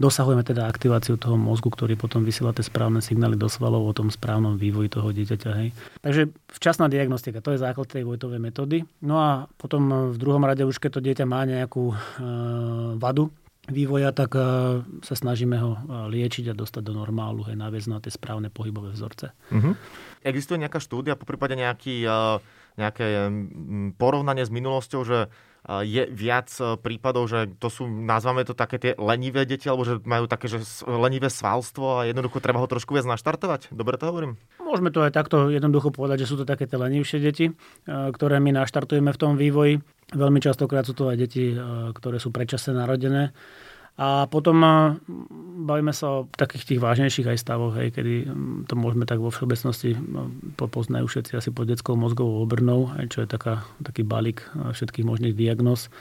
Dosahujeme 0.00 0.40
teda 0.40 0.64
aktiváciu 0.64 1.20
toho 1.20 1.36
mozgu, 1.36 1.68
ktorý 1.68 1.92
potom 1.92 2.24
vysiela 2.24 2.56
tie 2.56 2.64
správne 2.64 3.04
signály 3.04 3.36
do 3.36 3.52
svalov 3.52 3.84
o 3.84 3.92
tom 3.92 4.08
správnom 4.08 4.56
vývoji 4.56 4.88
toho 4.88 5.12
dieťaťa. 5.12 5.50
Hej. 5.60 5.68
Takže 6.00 6.32
včasná 6.56 6.88
diagnostika, 6.88 7.44
to 7.44 7.52
je 7.52 7.60
základ 7.60 7.84
tej 7.84 8.08
Vojtovej 8.08 8.40
metódy. 8.40 8.88
No 9.04 9.20
a 9.20 9.44
potom 9.60 10.10
v 10.10 10.16
druhom 10.16 10.40
rade 10.40 10.64
už 10.64 10.80
keď 10.80 10.90
to 10.96 11.04
dieťa 11.04 11.24
má 11.28 11.44
nejakú 11.44 11.92
e, 11.92 11.96
vadu, 12.96 13.28
vývoja, 13.68 14.16
tak 14.16 14.32
e, 14.34 14.40
sa 15.04 15.14
snažíme 15.14 15.60
ho 15.60 15.76
e, 15.76 15.78
liečiť 16.16 16.48
a 16.48 16.58
dostať 16.58 16.80
do 16.80 16.96
normálu, 16.96 17.44
hej, 17.52 17.60
naviesť 17.60 17.88
na 17.92 18.00
tie 18.00 18.08
správne 18.08 18.48
pohybové 18.48 18.96
vzorce. 18.96 19.36
Uh-huh. 19.52 19.76
Existuje 20.24 20.56
nejaká 20.56 20.80
štúdia, 20.80 21.20
po 21.20 21.28
prípade 21.28 21.60
nejaký 21.60 22.08
uh 22.08 22.40
nejaké 22.78 23.28
porovnanie 24.00 24.46
s 24.46 24.52
minulosťou, 24.52 25.02
že 25.04 25.28
je 25.86 26.02
viac 26.10 26.50
prípadov, 26.82 27.30
že 27.30 27.46
to 27.62 27.70
sú, 27.70 27.86
nazvame 27.86 28.42
to 28.42 28.58
také 28.58 28.82
tie 28.82 28.92
lenivé 28.98 29.46
deti, 29.46 29.70
alebo 29.70 29.86
že 29.86 30.02
majú 30.02 30.26
také, 30.26 30.50
že 30.50 30.58
lenivé 30.86 31.30
svalstvo 31.30 32.02
a 32.02 32.10
jednoducho 32.10 32.42
treba 32.42 32.58
ho 32.58 32.66
trošku 32.66 32.98
viac 32.98 33.06
naštartovať? 33.06 33.70
Dobre 33.70 33.94
to 33.94 34.10
hovorím? 34.10 34.34
Môžeme 34.58 34.90
to 34.90 35.06
aj 35.06 35.14
takto 35.14 35.46
jednoducho 35.46 35.94
povedať, 35.94 36.26
že 36.26 36.30
sú 36.30 36.42
to 36.42 36.46
také 36.46 36.66
tie 36.66 36.74
lenivšie 36.74 37.22
deti, 37.22 37.54
ktoré 37.86 38.42
my 38.42 38.50
naštartujeme 38.50 39.14
v 39.14 39.20
tom 39.22 39.38
vývoji. 39.38 39.78
Veľmi 40.10 40.42
častokrát 40.42 40.82
sú 40.82 40.98
to 40.98 41.06
aj 41.06 41.16
deti, 41.22 41.54
ktoré 41.94 42.18
sú 42.18 42.34
predčasne 42.34 42.74
narodené 42.74 43.30
a 44.00 44.24
potom 44.32 44.64
bavíme 45.68 45.92
sa 45.92 46.24
o 46.24 46.28
takých 46.32 46.64
tých 46.64 46.80
vážnejších 46.80 47.28
aj 47.28 47.38
stavoch, 47.44 47.76
hej, 47.76 47.92
kedy 47.92 48.32
to 48.64 48.72
môžeme 48.72 49.04
tak 49.04 49.20
vo 49.20 49.28
všeobecnosti 49.28 49.92
no, 49.92 50.32
poznajú 50.56 51.04
všetci 51.04 51.36
asi 51.36 51.52
pod 51.52 51.68
detskou 51.68 52.00
mozgovou 52.00 52.40
obrnou, 52.40 52.88
čo 53.12 53.20
je 53.20 53.28
taká, 53.28 53.68
taký 53.84 54.00
balík 54.00 54.40
všetkých 54.56 55.04
možných 55.04 55.36
diagnóz 55.36 55.92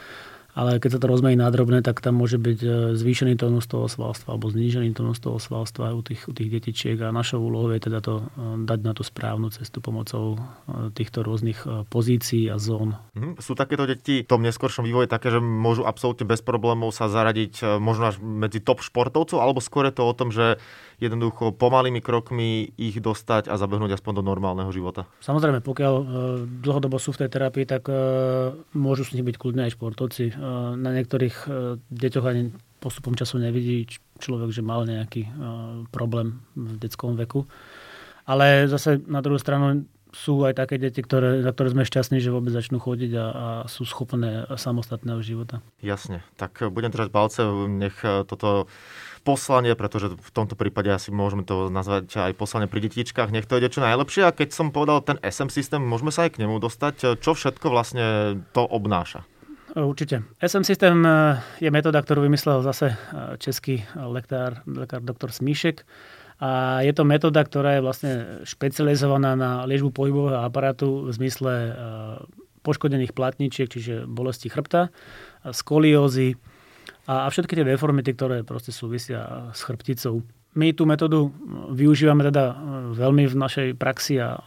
ale 0.58 0.82
keď 0.82 0.98
sa 0.98 1.00
to 1.02 1.08
rozmejí 1.12 1.38
na 1.38 1.50
tak 1.80 2.02
tam 2.02 2.18
môže 2.18 2.42
byť 2.42 2.60
e, 2.62 2.70
zvýšený 2.98 3.38
tónus 3.38 3.70
toho 3.70 3.86
svalstva 3.86 4.34
alebo 4.34 4.50
znížený 4.50 4.98
tónus 4.98 5.22
toho 5.22 5.38
svalstva 5.38 5.94
u 5.94 6.02
tých, 6.02 6.26
u 6.26 6.34
tých 6.34 6.50
detičiek 6.50 6.98
a 7.06 7.14
našou 7.14 7.46
úlohou 7.46 7.70
je 7.76 7.82
teda 7.86 8.02
to 8.02 8.26
e, 8.26 8.64
dať 8.66 8.80
na 8.82 8.94
tú 8.98 9.06
správnu 9.06 9.54
cestu 9.54 9.78
pomocou 9.80 10.36
e, 10.36 10.90
týchto 10.96 11.22
rôznych 11.22 11.62
pozícií 11.90 12.50
a 12.50 12.58
zón. 12.58 12.98
Mm, 13.14 13.38
sú 13.38 13.54
takéto 13.54 13.86
deti 13.86 14.26
v 14.26 14.30
tom 14.30 14.42
neskoršom 14.42 14.88
vývoji 14.88 15.06
také, 15.06 15.30
že 15.30 15.40
môžu 15.40 15.86
absolútne 15.86 16.26
bez 16.26 16.42
problémov 16.42 16.92
sa 16.96 17.12
zaradiť 17.12 17.78
možno 17.78 18.10
až 18.10 18.18
medzi 18.20 18.60
top 18.64 18.82
športovcov, 18.82 19.38
alebo 19.38 19.62
skôr 19.62 19.88
je 19.90 19.96
to 19.96 20.04
o 20.06 20.14
tom, 20.18 20.34
že 20.34 20.58
jednoducho 21.00 21.56
pomalými 21.56 22.04
krokmi 22.04 22.76
ich 22.76 23.00
dostať 23.00 23.48
a 23.48 23.56
zabehnúť 23.56 23.96
aspoň 23.96 24.20
do 24.20 24.24
normálneho 24.24 24.70
života. 24.76 25.08
Samozrejme, 25.24 25.64
pokiaľ 25.64 25.94
e, 25.96 26.06
dlhodobo 26.60 27.00
sú 27.00 27.16
v 27.16 27.26
tej 27.26 27.30
terapii, 27.32 27.66
tak 27.66 27.88
e, 27.88 27.96
môžu 28.76 29.08
s 29.08 29.16
nich 29.16 29.24
byť 29.24 29.36
kľudne 29.40 29.66
aj 29.66 29.80
športovci. 29.80 30.26
E, 30.30 30.34
na 30.76 30.92
niektorých 30.92 31.48
deťoch 31.90 32.26
ani 32.28 32.52
postupom 32.84 33.16
času 33.16 33.40
nevidí 33.40 33.88
človek, 34.20 34.52
že 34.56 34.64
mal 34.64 34.88
nejaký 34.88 35.28
problém 35.92 36.40
v 36.56 36.80
detskom 36.80 37.20
veku. 37.20 37.44
Ale 38.24 38.72
zase 38.72 39.04
na 39.04 39.20
druhú 39.20 39.36
stranu 39.36 39.84
sú 40.16 40.42
aj 40.48 40.58
také 40.58 40.82
deti, 40.82 41.04
ktoré, 41.04 41.44
na 41.44 41.52
ktoré 41.52 41.76
sme 41.76 41.84
šťastní, 41.84 42.24
že 42.24 42.34
vôbec 42.34 42.56
začnú 42.56 42.80
chodiť 42.82 43.12
a, 43.20 43.26
a 43.26 43.48
sú 43.68 43.84
schopné 43.84 44.48
samostatného 44.58 45.22
života. 45.22 45.62
Jasne, 45.84 46.24
tak 46.40 46.66
budem 46.72 46.90
držať 46.90 47.10
palce, 47.12 47.42
nech 47.68 48.00
toto 48.26 48.72
poslanie, 49.22 49.76
pretože 49.76 50.16
v 50.16 50.32
tomto 50.34 50.58
prípade 50.58 50.90
asi 50.90 51.14
môžeme 51.14 51.44
to 51.44 51.70
nazvať 51.70 52.30
aj 52.30 52.34
poslanie 52.40 52.68
pri 52.72 52.88
detičkách, 52.90 53.30
nech 53.30 53.46
to 53.46 53.60
ide 53.60 53.70
čo 53.70 53.84
najlepšie. 53.84 54.26
A 54.26 54.36
keď 54.36 54.56
som 54.56 54.72
povedal 54.74 55.04
ten 55.06 55.18
SM 55.22 55.54
systém, 55.54 55.84
môžeme 55.84 56.10
sa 56.10 56.26
aj 56.26 56.36
k 56.36 56.42
nemu 56.48 56.58
dostať. 56.58 57.22
Čo 57.22 57.38
všetko 57.38 57.68
vlastne 57.70 58.40
to 58.56 58.64
obnáša? 58.66 59.28
Určite. 59.78 60.26
SM 60.42 60.66
systém 60.66 60.98
eh, 61.06 61.38
je 61.62 61.70
metóda, 61.70 62.02
ktorú 62.02 62.26
vymyslel 62.26 62.66
zase 62.66 62.94
eh, 62.94 62.98
český 63.38 63.86
lekár, 63.94 64.66
lekár 64.66 65.06
doktor 65.06 65.30
Smíšek. 65.30 65.86
A 66.40 66.80
je 66.88 66.96
to 66.96 67.04
metóda, 67.04 67.44
ktorá 67.44 67.78
je 67.78 67.84
vlastne 67.84 68.12
špecializovaná 68.48 69.36
na 69.36 69.68
liečbu 69.68 69.92
pohybového 69.92 70.40
aparátu 70.42 71.06
v 71.06 71.12
zmysle 71.14 71.54
eh, 71.54 71.74
poškodených 72.66 73.14
platničiek, 73.14 73.70
čiže 73.70 74.10
bolesti 74.10 74.50
chrbta, 74.52 74.92
skoliózy, 75.48 76.36
a, 77.10 77.26
a 77.26 77.28
všetky 77.34 77.58
tie 77.58 77.66
deformity, 77.66 78.14
ktoré 78.14 78.46
proste 78.46 78.70
súvisia 78.70 79.50
s 79.50 79.66
chrbticou. 79.66 80.22
My 80.58 80.74
tú 80.74 80.86
metódu 80.86 81.30
využívame 81.74 82.26
teda 82.26 82.54
e, 82.54 82.56
veľmi 82.94 83.26
v 83.26 83.36
našej 83.38 83.68
praxi 83.78 84.22
a 84.22 84.38
e, 84.38 84.42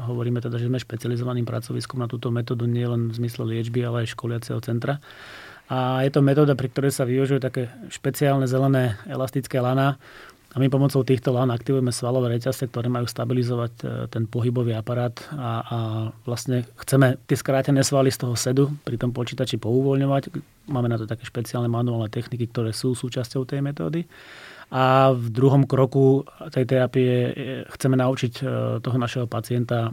hovoríme 0.00 0.40
teda, 0.40 0.56
že 0.56 0.72
sme 0.72 0.80
špecializovaným 0.80 1.44
pracoviskom 1.44 2.00
na 2.00 2.08
túto 2.08 2.32
metódu 2.32 2.64
nielen 2.64 3.12
v 3.12 3.16
zmysle 3.20 3.44
liečby, 3.44 3.84
ale 3.84 4.04
aj 4.04 4.16
školiaceho 4.16 4.60
centra. 4.64 5.04
A 5.72 6.04
je 6.04 6.12
to 6.12 6.20
metóda, 6.20 6.52
pri 6.52 6.68
ktorej 6.68 6.92
sa 6.92 7.08
využijú 7.08 7.40
také 7.40 7.72
špeciálne 7.88 8.44
zelené 8.44 9.00
elastické 9.08 9.56
lana, 9.56 9.96
a 10.52 10.60
my 10.60 10.68
pomocou 10.68 11.00
týchto 11.00 11.32
lán 11.32 11.48
aktivujeme 11.48 11.88
svalové 11.88 12.36
reťazce, 12.36 12.68
ktoré 12.68 12.92
majú 12.92 13.08
stabilizovať 13.08 13.72
e, 13.80 13.84
ten 14.12 14.28
pohybový 14.28 14.76
aparát 14.76 15.16
a, 15.32 15.50
a 15.64 15.78
vlastne 16.28 16.68
chceme 16.76 17.16
tie 17.24 17.40
skrátené 17.40 17.80
svaly 17.80 18.12
z 18.12 18.20
toho 18.20 18.36
sedu 18.36 18.68
pri 18.84 19.00
tom 19.00 19.16
počítači 19.16 19.56
pouvoľňovať. 19.56 20.28
Máme 20.68 20.92
na 20.92 21.00
to 21.00 21.08
také 21.08 21.24
špeciálne 21.24 21.72
manuálne 21.72 22.12
techniky, 22.12 22.52
ktoré 22.52 22.76
sú 22.76 22.92
súčasťou 22.92 23.48
tej 23.48 23.64
metódy. 23.64 24.04
A 24.72 25.16
v 25.16 25.28
druhom 25.32 25.64
kroku 25.64 26.28
tej 26.52 26.68
terapie 26.68 27.08
e, 27.08 27.30
chceme 27.72 27.96
naučiť 27.96 28.32
e, 28.36 28.42
toho 28.84 28.96
našeho 29.00 29.24
pacienta 29.24 29.88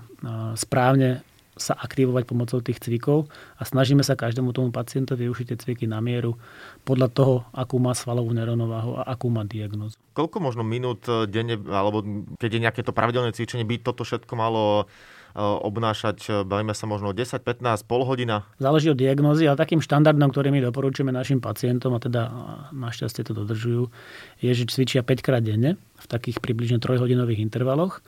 správne 0.60 1.24
sa 1.60 1.76
aktivovať 1.76 2.24
pomocou 2.26 2.64
tých 2.64 2.80
cvikov 2.80 3.28
a 3.60 3.64
snažíme 3.68 4.02
sa 4.02 4.16
každému 4.16 4.56
tomu 4.56 4.72
pacientovi 4.72 5.28
využiť 5.28 5.54
tie 5.54 5.58
cviky 5.60 5.86
na 5.86 6.00
mieru 6.00 6.40
podľa 6.88 7.08
toho, 7.12 7.36
akú 7.52 7.78
má 7.78 7.92
svalovú 7.92 8.32
neuronováhu 8.32 8.98
a 8.98 9.12
akú 9.12 9.28
má 9.28 9.44
diagnózu. 9.44 10.00
Koľko 10.16 10.40
možno 10.40 10.64
minút 10.64 11.06
eh, 11.06 11.28
denne, 11.28 11.60
alebo 11.70 12.02
keď 12.40 12.50
je 12.50 12.64
nejaké 12.64 12.82
to 12.82 12.96
pravidelné 12.96 13.36
cvičenie, 13.36 13.68
by 13.68 13.84
toto 13.84 14.08
všetko 14.08 14.34
malo 14.40 14.84
eh, 14.84 15.40
obnášať, 15.40 16.18
eh, 16.28 16.34
bavíme 16.48 16.72
sa 16.72 16.88
možno 16.88 17.12
10, 17.12 17.44
15, 17.44 17.84
pol 17.86 18.08
hodina? 18.08 18.48
Záleží 18.58 18.90
od 18.90 19.00
diagnózy, 19.00 19.46
ale 19.46 19.60
takým 19.60 19.84
štandardom, 19.84 20.32
ktorý 20.32 20.50
my 20.56 20.64
doporučujeme 20.72 21.12
našim 21.12 21.44
pacientom, 21.44 21.94
a 21.96 22.00
teda 22.00 22.32
našťastie 22.72 23.28
to 23.28 23.36
dodržujú, 23.36 23.92
je, 24.40 24.52
že 24.56 24.72
cvičia 24.72 25.04
5 25.04 25.20
krát 25.20 25.44
denne 25.44 25.76
v 26.00 26.06
takých 26.08 26.40
približne 26.40 26.80
3 26.80 27.00
hodinových 27.00 27.44
intervaloch 27.44 28.00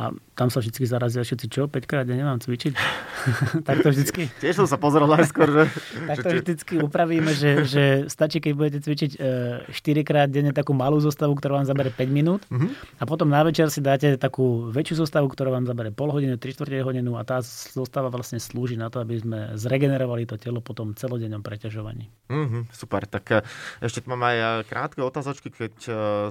a 0.00 0.16
tam 0.32 0.48
sa 0.48 0.64
vždy 0.64 0.88
zarazia 0.88 1.20
všetci, 1.20 1.46
čo, 1.52 1.68
5 1.68 1.84
krát 1.84 2.08
ja 2.08 2.16
nemám 2.16 2.40
cvičiť. 2.40 2.72
tak 3.68 3.84
to 3.84 3.92
vždycky... 3.92 4.32
Tiež 4.40 4.64
som 4.64 4.64
sa 4.64 4.80
pozeral 4.80 5.04
najskôr, 5.12 5.52
že... 5.52 5.62
tak 6.08 6.24
to 6.24 6.40
vždycky 6.40 6.80
upravíme, 6.80 7.28
že, 7.36 7.68
že 7.68 7.84
stačí, 8.08 8.40
keď 8.40 8.52
budete 8.56 8.78
cvičiť 8.80 9.20
4 9.20 9.68
e, 9.68 10.00
krát 10.00 10.32
denne 10.32 10.56
takú 10.56 10.72
malú 10.72 10.96
zostavu, 11.04 11.36
ktorá 11.36 11.60
vám 11.60 11.68
zabere 11.68 11.92
5 11.92 12.08
minút 12.08 12.48
uh-huh. 12.48 12.72
a 12.96 13.04
potom 13.04 13.28
na 13.28 13.44
večer 13.44 13.68
si 13.68 13.84
dáte 13.84 14.16
takú 14.16 14.72
väčšiu 14.72 15.04
zostavu, 15.04 15.28
ktorá 15.28 15.52
vám 15.52 15.68
zabere 15.68 15.92
pol 15.92 16.08
hodiny, 16.08 16.40
3 16.40 16.56
čtvrte 16.56 16.80
hodinu 16.80 17.20
a 17.20 17.22
tá 17.28 17.44
zostava 17.44 18.08
vlastne 18.08 18.40
slúži 18.40 18.80
na 18.80 18.88
to, 18.88 19.04
aby 19.04 19.20
sme 19.20 19.38
zregenerovali 19.60 20.24
to 20.24 20.40
telo 20.40 20.64
po 20.64 20.72
tom 20.72 20.96
celodennom 20.96 21.44
preťažovaní. 21.44 22.08
Uh-huh, 22.32 22.64
super, 22.72 23.04
tak 23.04 23.28
e, 23.28 23.44
ešte 23.84 24.00
mám 24.08 24.24
aj 24.24 24.36
e, 24.40 24.44
krátke 24.64 25.04
otázočky, 25.04 25.52
keď 25.52 25.74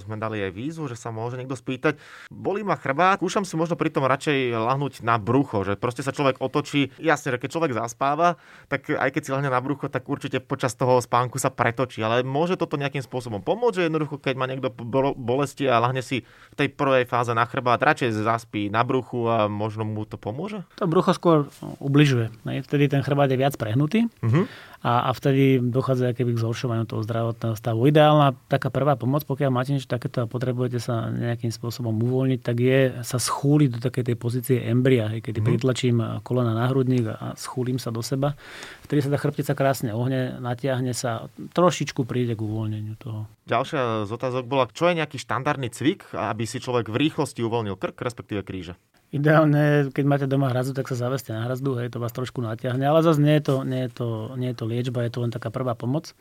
sme 0.02 0.18
dali 0.18 0.42
aj 0.42 0.58
výzvu, 0.58 0.90
že 0.90 0.98
sa 0.98 1.14
môže 1.14 1.38
niekto 1.38 1.54
spýtať. 1.54 2.02
Bolí 2.34 2.66
ma 2.66 2.74
chrbát, 2.74 3.22
skúšam 3.22 3.46
si 3.46 3.59
možno 3.60 3.76
pritom 3.76 4.08
radšej 4.08 4.56
lahnúť 4.56 5.04
na 5.04 5.20
brucho, 5.20 5.68
že 5.68 5.76
proste 5.76 6.00
sa 6.00 6.16
človek 6.16 6.40
otočí. 6.40 6.96
Jasne, 6.96 7.36
že 7.36 7.42
keď 7.44 7.50
človek 7.52 7.72
zaspáva, 7.76 8.40
tak 8.72 8.88
aj 8.88 9.12
keď 9.12 9.22
si 9.22 9.34
lahne 9.36 9.52
na 9.52 9.60
brucho, 9.60 9.92
tak 9.92 10.08
určite 10.08 10.40
počas 10.40 10.72
toho 10.80 11.04
spánku 11.04 11.36
sa 11.36 11.52
pretočí. 11.52 12.00
Ale 12.00 12.24
môže 12.24 12.56
toto 12.56 12.80
nejakým 12.80 13.04
spôsobom 13.04 13.44
pomôcť, 13.44 13.76
že 13.76 13.86
jednoducho, 13.92 14.16
keď 14.24 14.36
má 14.40 14.48
niekto 14.48 14.72
bolesti 15.20 15.68
a 15.68 15.84
lahne 15.84 16.00
si 16.00 16.24
v 16.24 16.56
tej 16.56 16.72
prvej 16.72 17.04
fáze 17.04 17.36
na 17.36 17.44
chrbát, 17.44 17.84
radšej 17.84 18.24
zaspí 18.24 18.72
na 18.72 18.88
bruchu 18.88 19.28
a 19.28 19.52
možno 19.52 19.84
mu 19.84 20.08
to 20.08 20.16
pomôže? 20.16 20.64
To 20.80 20.88
brucho 20.88 21.12
skôr 21.12 21.52
ubližuje. 21.84 22.32
Vtedy 22.64 22.88
ten 22.88 23.04
chrbát 23.04 23.28
je 23.28 23.36
viac 23.36 23.60
prehnutý. 23.60 24.08
Uh-huh 24.24 24.48
a, 24.80 25.08
a 25.08 25.12
vtedy 25.12 25.60
dochádza 25.60 26.16
keby 26.16 26.40
k 26.40 26.42
zhoršovaniu 26.44 26.88
toho 26.88 27.04
zdravotného 27.04 27.56
stavu. 27.60 27.84
Ideálna 27.92 28.36
taká 28.48 28.72
prvá 28.72 28.96
pomoc, 28.96 29.28
pokiaľ 29.28 29.52
máte 29.52 29.76
niečo 29.76 29.92
takéto 29.92 30.24
a 30.24 30.32
potrebujete 30.32 30.80
sa 30.80 31.12
nejakým 31.12 31.52
spôsobom 31.52 31.92
uvoľniť, 32.00 32.40
tak 32.40 32.58
je 32.64 32.80
sa 33.04 33.20
schúliť 33.20 33.70
do 33.76 33.80
takej 33.84 34.04
tej 34.12 34.16
pozície 34.16 34.58
embria, 34.64 35.12
kedy 35.20 35.40
mm. 35.44 35.46
pritlačím 35.46 35.98
kolena 36.24 36.56
na 36.56 36.72
hrudník 36.72 37.12
a 37.12 37.36
schúlim 37.36 37.76
sa 37.76 37.92
do 37.92 38.00
seba. 38.00 38.40
Vtedy 38.88 39.04
sa 39.04 39.12
tá 39.12 39.20
chrbtica 39.20 39.52
krásne 39.52 39.92
ohne, 39.92 40.40
natiahne 40.40 40.96
sa, 40.96 41.28
trošičku 41.52 42.08
príde 42.08 42.40
k 42.40 42.42
uvoľneniu 42.42 42.96
toho. 42.96 43.28
Ďalšia 43.52 44.08
z 44.08 44.12
otázok 44.16 44.46
bola, 44.48 44.72
čo 44.72 44.88
je 44.88 44.98
nejaký 45.02 45.18
štandardný 45.20 45.74
cvik, 45.74 46.16
aby 46.16 46.48
si 46.48 46.64
človek 46.64 46.88
v 46.88 47.10
rýchlosti 47.10 47.44
uvoľnil 47.44 47.76
krk, 47.76 48.00
respektíve 48.00 48.46
kríže? 48.48 48.80
Ideálne, 49.10 49.90
keď 49.90 50.06
máte 50.06 50.26
doma 50.30 50.54
hrazdu, 50.54 50.78
tak 50.78 50.86
sa 50.86 50.94
zaveste 50.94 51.34
na 51.34 51.50
hrazdu, 51.50 51.74
hej, 51.82 51.90
to 51.90 51.98
vás 51.98 52.14
trošku 52.14 52.46
natiahne, 52.46 52.86
ale 52.86 53.02
zase 53.02 53.18
nie 53.18 53.42
nie, 53.90 53.90
nie 54.38 54.54
je 54.54 54.58
to 54.58 54.66
liečba, 54.70 55.02
je 55.02 55.12
to 55.18 55.26
len 55.26 55.34
taká 55.34 55.50
prvá 55.50 55.74
pomoc. 55.74 56.14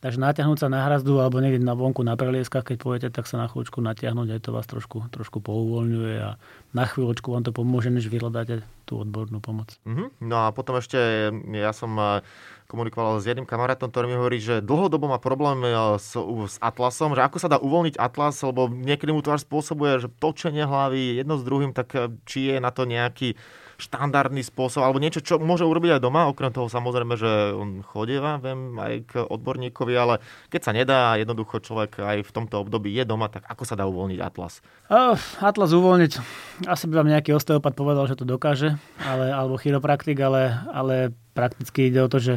Takže 0.00 0.16
natiahnuť 0.16 0.58
sa 0.64 0.68
na 0.72 0.88
hrazdu 0.88 1.20
alebo 1.20 1.44
niekde 1.44 1.60
na 1.60 1.76
vonku 1.76 2.00
na 2.00 2.16
prelieskach, 2.16 2.64
keď 2.64 2.76
pôjdete, 2.80 3.08
tak 3.12 3.28
sa 3.28 3.36
na 3.36 3.52
chvíľočku 3.52 3.84
natiahnuť, 3.84 4.28
aj 4.32 4.40
to 4.40 4.50
vás 4.56 4.64
trošku, 4.64 5.12
trošku 5.12 5.44
pouvoľňuje 5.44 6.14
a 6.24 6.40
na 6.72 6.84
chvíľočku 6.88 7.28
vám 7.28 7.44
to 7.44 7.52
pomôže, 7.52 7.92
než 7.92 8.08
vyhľadáte 8.08 8.64
tú 8.88 9.04
odbornú 9.04 9.44
pomoc. 9.44 9.76
Mm-hmm. 9.84 10.24
No 10.24 10.48
a 10.48 10.56
potom 10.56 10.80
ešte, 10.80 11.28
ja 11.52 11.72
som 11.76 11.92
eh, 12.00 12.24
komunikoval 12.72 13.20
s 13.20 13.28
jedným 13.28 13.44
kamarátom, 13.44 13.92
ktorý 13.92 14.08
mi 14.08 14.16
hovorí, 14.16 14.40
že 14.40 14.64
dlhodobo 14.64 15.04
má 15.12 15.20
problém 15.20 15.60
eh, 15.68 15.76
s, 16.00 16.16
s 16.16 16.56
atlasom, 16.64 17.12
že 17.12 17.20
ako 17.20 17.36
sa 17.36 17.52
dá 17.52 17.60
uvoľniť 17.60 18.00
atlas, 18.00 18.40
lebo 18.40 18.72
niekedy 18.72 19.12
mu 19.12 19.20
až 19.20 19.44
spôsobuje, 19.44 20.00
že 20.00 20.08
točenie 20.08 20.64
hlavy 20.64 21.20
jedno 21.20 21.36
s 21.36 21.44
druhým, 21.44 21.76
tak 21.76 21.92
eh, 21.92 22.08
či 22.24 22.50
je 22.50 22.56
na 22.56 22.72
to 22.72 22.88
nejaký 22.88 23.36
štandardný 23.80 24.44
spôsob, 24.44 24.84
alebo 24.84 25.00
niečo, 25.00 25.24
čo 25.24 25.40
môže 25.40 25.64
urobiť 25.64 25.96
aj 25.96 26.04
doma, 26.04 26.28
okrem 26.28 26.52
toho 26.52 26.68
samozrejme, 26.68 27.16
že 27.16 27.56
on 27.56 27.80
chodieva, 27.80 28.36
viem, 28.36 28.76
aj 28.76 28.94
k 29.08 29.12
odborníkovi, 29.24 29.94
ale 29.96 30.20
keď 30.52 30.60
sa 30.60 30.72
nedá, 30.76 31.16
jednoducho 31.16 31.64
človek 31.64 31.98
aj 31.98 32.18
v 32.22 32.30
tomto 32.30 32.60
období 32.60 32.92
je 32.92 33.08
doma, 33.08 33.32
tak 33.32 33.48
ako 33.48 33.64
sa 33.64 33.74
dá 33.74 33.88
uvoľniť 33.88 34.20
Atlas? 34.20 34.60
Uh, 34.92 35.16
Atlas 35.40 35.72
uvoľniť, 35.72 36.12
asi 36.68 36.84
by 36.86 37.00
vám 37.00 37.08
nejaký 37.16 37.32
osteopat 37.32 37.72
povedal, 37.72 38.04
že 38.04 38.20
to 38.20 38.28
dokáže, 38.28 38.76
ale, 39.00 39.32
alebo 39.32 39.56
chiropraktik, 39.56 40.20
ale, 40.20 40.60
ale 40.70 41.16
prakticky 41.32 41.88
ide 41.88 42.04
o 42.04 42.12
to, 42.12 42.20
že 42.20 42.34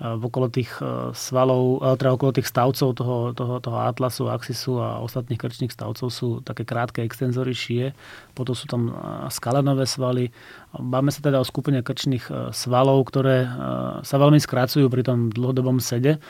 okolo 0.00 0.48
tých 0.48 0.72
e, 0.80 1.12
svalov, 1.12 1.84
e, 1.84 1.96
teda 2.00 2.16
okolo 2.16 2.32
tých 2.32 2.48
stavcov 2.48 2.88
toho, 2.96 3.16
toho, 3.36 3.60
toho 3.60 3.78
atlasu, 3.84 4.32
axisu 4.32 4.80
a 4.80 4.88
ostatných 5.04 5.36
krčných 5.36 5.72
stavcov 5.72 6.08
sú 6.08 6.28
také 6.40 6.64
krátke 6.64 7.04
extenzory 7.04 7.52
šie, 7.52 7.84
potom 8.32 8.56
sú 8.56 8.64
tam 8.64 8.88
e, 8.88 8.92
skalenové 9.28 9.84
svaly. 9.84 10.32
Máme 10.72 11.12
sa 11.12 11.20
teda 11.20 11.36
o 11.36 11.44
skupine 11.44 11.84
krčných 11.84 12.54
svalov, 12.54 13.02
ktoré 13.10 13.42
sa 14.06 14.16
veľmi 14.22 14.38
skracujú 14.38 14.86
pri 14.86 15.02
tom 15.02 15.34
dlhodobom 15.34 15.82
sede. 15.82 16.22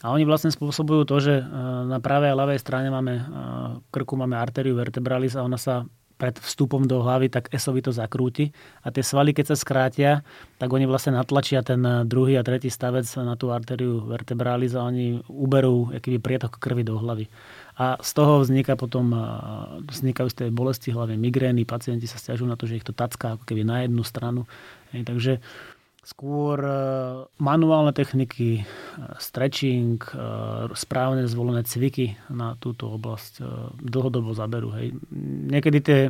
A 0.00 0.14
oni 0.14 0.22
vlastne 0.24 0.48
spôsobujú 0.48 1.02
to, 1.04 1.16
že 1.18 1.42
na 1.90 1.98
pravej 1.98 2.32
a 2.32 2.38
ľavej 2.38 2.62
strane 2.62 2.88
máme 2.88 3.18
krku, 3.90 4.14
máme 4.14 4.38
arteriu 4.38 4.78
vertebralis 4.78 5.34
a 5.34 5.42
ona 5.42 5.58
sa 5.58 5.84
pred 6.20 6.36
vstupom 6.36 6.84
do 6.84 7.00
hlavy, 7.00 7.32
tak 7.32 7.48
esovi 7.48 7.80
to 7.80 7.96
zakrúti. 7.96 8.52
A 8.84 8.92
tie 8.92 9.00
svaly, 9.00 9.32
keď 9.32 9.50
sa 9.50 9.56
skrátia, 9.56 10.10
tak 10.60 10.68
oni 10.68 10.84
vlastne 10.84 11.16
natlačia 11.16 11.64
ten 11.64 11.80
druhý 12.04 12.36
a 12.36 12.44
tretí 12.44 12.68
stavec 12.68 13.08
na 13.24 13.40
tú 13.40 13.48
arteriu 13.48 14.04
vertebralis 14.04 14.76
a 14.76 14.84
oni 14.84 15.24
uberú 15.32 15.88
akýby 15.96 16.20
prietok 16.20 16.60
krvi 16.60 16.84
do 16.84 17.00
hlavy. 17.00 17.32
A 17.80 17.96
z 18.04 18.10
toho 18.12 18.44
vzniká 18.44 18.76
potom, 18.76 19.16
vznikajú 19.88 20.28
z 20.28 20.36
tej 20.36 20.50
bolesti 20.52 20.92
hlavy 20.92 21.16
migrény, 21.16 21.64
pacienti 21.64 22.04
sa 22.04 22.20
stiažujú 22.20 22.44
na 22.44 22.60
to, 22.60 22.68
že 22.68 22.76
ich 22.76 22.84
to 22.84 22.92
tacká 22.92 23.40
ako 23.40 23.48
keby 23.48 23.64
na 23.64 23.88
jednu 23.88 24.04
stranu. 24.04 24.44
Takže 24.92 25.40
skôr 26.00 26.56
e, 26.64 26.72
manuálne 27.36 27.92
techniky, 27.92 28.60
e, 28.60 28.64
stretching, 29.20 30.00
e, 30.00 30.16
správne 30.72 31.28
zvolené 31.28 31.62
cviky 31.62 32.16
na 32.32 32.56
túto 32.56 32.96
oblasť 32.96 33.44
dlhodobo 33.80 34.32
zaberú. 34.32 34.72
Hej. 34.72 34.96
Niekedy 35.52 35.78
tie 35.84 36.00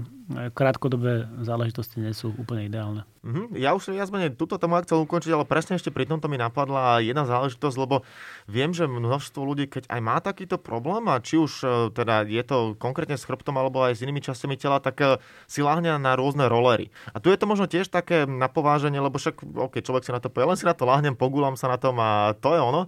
krátkodobé 0.54 1.26
záležitosti 1.42 1.98
nie 1.98 2.14
sú 2.14 2.30
úplne 2.38 2.70
ideálne. 2.70 3.02
Mm-hmm. 3.20 3.58
Ja 3.58 3.74
už 3.74 3.92
viac 3.92 4.08
menej 4.08 4.38
túto 4.38 4.56
tému 4.56 4.78
chcel 4.86 5.02
ukončiť, 5.02 5.34
ale 5.34 5.44
presne 5.44 5.76
ešte 5.76 5.92
pri 5.92 6.06
tomto 6.06 6.30
mi 6.30 6.38
napadla 6.38 7.02
jedna 7.02 7.26
záležitosť, 7.26 7.76
lebo 7.76 8.06
viem, 8.46 8.70
že 8.70 8.88
množstvo 8.88 9.42
ľudí, 9.42 9.66
keď 9.66 9.90
aj 9.90 10.00
má 10.00 10.16
takýto 10.22 10.56
problém, 10.56 11.04
a 11.10 11.18
či 11.18 11.36
už 11.36 11.52
teda 11.92 12.24
je 12.24 12.42
to 12.46 12.78
konkrétne 12.78 13.18
s 13.18 13.26
chrbtom 13.26 13.58
alebo 13.58 13.82
aj 13.84 13.98
s 13.98 14.02
inými 14.06 14.22
častiami 14.24 14.56
tela, 14.56 14.78
tak 14.78 15.20
si 15.50 15.60
láhne 15.60 15.98
na 15.98 16.14
rôzne 16.16 16.48
rolery. 16.48 16.88
A 17.12 17.18
tu 17.18 17.28
je 17.28 17.36
to 17.36 17.50
možno 17.50 17.68
tiež 17.68 17.90
také 17.90 18.24
napováženie, 18.24 19.02
lebo 19.02 19.20
však, 19.20 19.42
OK, 19.42 19.82
človek 19.82 20.06
si 20.06 20.14
na 20.14 20.22
to 20.22 20.32
povie, 20.32 20.48
len 20.48 20.56
si 20.56 20.64
na 20.64 20.78
to 20.78 20.88
láhnem, 20.88 21.18
pogulám 21.18 21.58
sa 21.58 21.68
na 21.68 21.76
tom 21.76 21.98
a 22.00 22.32
to 22.38 22.54
je 22.56 22.60
ono. 22.62 22.86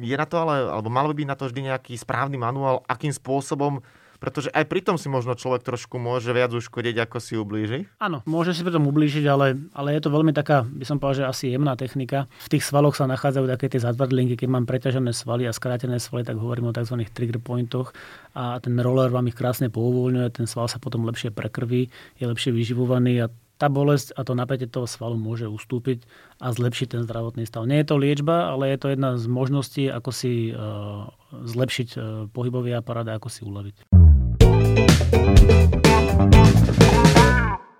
Je 0.00 0.12
na 0.12 0.28
to 0.28 0.40
ale, 0.40 0.68
alebo 0.72 0.92
mal 0.92 1.08
by 1.08 1.16
byť 1.16 1.28
na 1.28 1.36
to 1.40 1.48
vždy 1.48 1.72
nejaký 1.72 1.96
správny 1.96 2.36
manuál, 2.36 2.84
akým 2.84 3.12
spôsobom 3.12 3.80
pretože 4.24 4.48
aj 4.56 4.64
pri 4.64 4.80
tom 4.80 4.96
si 4.96 5.12
možno 5.12 5.36
človek 5.36 5.60
trošku 5.60 6.00
môže 6.00 6.32
viac 6.32 6.48
uškodiť, 6.48 6.96
ako 7.04 7.16
si 7.20 7.36
ublíži. 7.36 7.84
Áno, 8.00 8.24
môže 8.24 8.56
si 8.56 8.64
pri 8.64 8.72
tom 8.72 8.88
ublížiť, 8.88 9.28
ale, 9.28 9.68
ale 9.76 9.92
je 9.92 10.00
to 10.00 10.08
veľmi 10.08 10.32
taká, 10.32 10.64
by 10.64 10.88
som 10.88 10.96
povedal, 10.96 11.28
že 11.28 11.28
asi 11.28 11.44
jemná 11.52 11.76
technika. 11.76 12.24
V 12.48 12.56
tých 12.56 12.64
svaloch 12.64 12.96
sa 12.96 13.04
nachádzajú 13.04 13.44
také 13.44 13.68
tie 13.68 13.84
zatvrdlinky, 13.84 14.40
keď 14.40 14.48
mám 14.48 14.64
preťažené 14.64 15.12
svaly 15.12 15.44
a 15.44 15.52
skrátené 15.52 16.00
svaly, 16.00 16.24
tak 16.24 16.40
hovorím 16.40 16.72
o 16.72 16.76
tzv. 16.76 17.04
trigger 17.12 17.36
pointoch 17.36 17.92
a 18.32 18.56
ten 18.64 18.80
roller 18.80 19.12
vám 19.12 19.28
ich 19.28 19.36
krásne 19.36 19.68
pouvoľňuje, 19.68 20.40
ten 20.40 20.48
sval 20.48 20.72
sa 20.72 20.80
potom 20.80 21.04
lepšie 21.04 21.28
prekrví, 21.28 21.92
je 22.16 22.24
lepšie 22.24 22.48
vyživovaný 22.48 23.28
a 23.28 23.32
tá 23.54 23.70
bolesť 23.70 24.18
a 24.18 24.26
to 24.26 24.34
napätie 24.34 24.66
toho 24.66 24.90
svalu 24.90 25.14
môže 25.14 25.46
ustúpiť 25.46 26.02
a 26.42 26.50
zlepšiť 26.50 26.98
ten 26.98 27.02
zdravotný 27.06 27.46
stav. 27.46 27.64
Nie 27.70 27.86
je 27.86 27.88
to 27.94 27.96
liečba, 28.02 28.50
ale 28.50 28.74
je 28.74 28.78
to 28.82 28.88
jedna 28.90 29.14
z 29.14 29.24
možností, 29.30 29.84
ako 29.86 30.10
si 30.10 30.50
uh, 30.50 31.06
zlepšiť 31.32 31.88
uh, 31.94 32.02
pohybový 32.34 32.74
aparát 32.74 33.06
a 33.06 33.16
ako 33.16 33.28
si 33.30 33.46
uľaviť. 33.46 34.03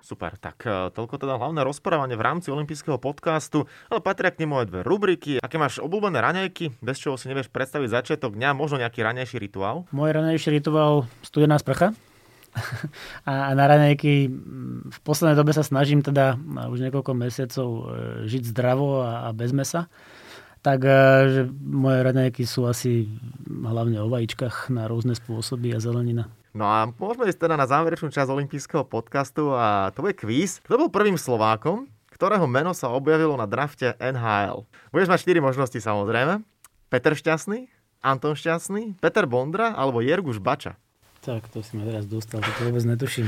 Super, 0.04 0.36
tak 0.36 0.68
uh, 0.68 0.92
toľko 0.92 1.16
teda 1.16 1.40
hlavné 1.40 1.64
rozprávanie 1.64 2.12
v 2.14 2.22
rámci 2.28 2.52
olympijského 2.52 3.00
podcastu, 3.00 3.64
ale 3.88 4.04
patria 4.04 4.28
k 4.28 4.44
nemu 4.44 4.60
aj 4.60 4.66
dve 4.68 4.80
rubriky. 4.84 5.32
Aké 5.40 5.56
máš 5.56 5.80
obľúbené 5.80 6.20
raňajky, 6.20 6.76
bez 6.84 7.00
čoho 7.00 7.16
si 7.16 7.26
nevieš 7.26 7.48
predstaviť 7.48 7.88
začiatok 7.88 8.36
dňa, 8.36 8.52
možno 8.52 8.84
nejaký 8.84 9.00
raňajší 9.00 9.40
rituál? 9.40 9.88
Môj 9.96 10.12
raňajší 10.12 10.60
rituál 10.60 11.08
studená 11.24 11.56
sprcha 11.56 11.96
a 13.26 13.56
na 13.56 13.64
raňajky 13.64 14.28
v 14.92 14.98
poslednej 15.02 15.40
dobe 15.40 15.56
sa 15.56 15.64
snažím 15.64 16.04
teda 16.04 16.36
už 16.68 16.84
niekoľko 16.84 17.12
mesiacov 17.16 17.68
e, 17.72 17.82
žiť 18.28 18.42
zdravo 18.44 19.02
a, 19.02 19.32
bez 19.32 19.56
mesa. 19.56 19.88
Tak 20.60 20.84
e, 20.84 21.48
moje 21.64 21.98
raňajky 22.04 22.44
sú 22.44 22.68
asi 22.68 23.08
hlavne 23.48 24.04
o 24.04 24.12
vajíčkach 24.12 24.68
na 24.68 24.84
rôzne 24.84 25.16
spôsoby 25.16 25.72
a 25.72 25.80
zelenina. 25.80 26.28
No 26.54 26.70
a 26.70 26.86
môžeme 26.86 27.26
ísť 27.26 27.50
teda 27.50 27.58
na 27.58 27.66
záverečnú 27.66 28.14
časť 28.14 28.30
olympijského 28.30 28.86
podcastu 28.86 29.50
a 29.50 29.90
to 29.90 30.06
je 30.06 30.14
kvíz. 30.14 30.62
Kto 30.62 30.86
bol 30.86 30.88
prvým 30.88 31.18
Slovákom, 31.18 31.90
ktorého 32.14 32.46
meno 32.46 32.70
sa 32.70 32.94
objavilo 32.94 33.34
na 33.34 33.42
drafte 33.42 33.98
NHL? 33.98 34.62
Budeš 34.94 35.10
mať 35.10 35.34
4 35.34 35.42
možnosti 35.42 35.78
samozrejme. 35.82 36.46
Peter 36.94 37.10
Šťastný, 37.18 37.66
Anton 38.06 38.38
Šťastný, 38.38 38.94
Peter 39.02 39.26
Bondra 39.26 39.74
alebo 39.74 39.98
Jerguš 39.98 40.38
Bača. 40.38 40.78
Tak, 41.26 41.50
to 41.50 41.58
si 41.64 41.74
ma 41.74 41.88
teraz 41.88 42.06
dostal, 42.06 42.38
to 42.38 42.70
vôbec 42.70 42.86
netuším. 42.86 43.26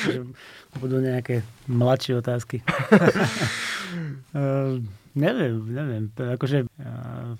Budú 0.82 1.00
nejaké 1.00 1.40
mladšie 1.72 2.20
otázky. 2.20 2.60
uh, 4.36 4.76
neviem, 5.24 5.54
neviem. 5.72 6.04
Akože, 6.12 6.68
uh, 6.68 7.32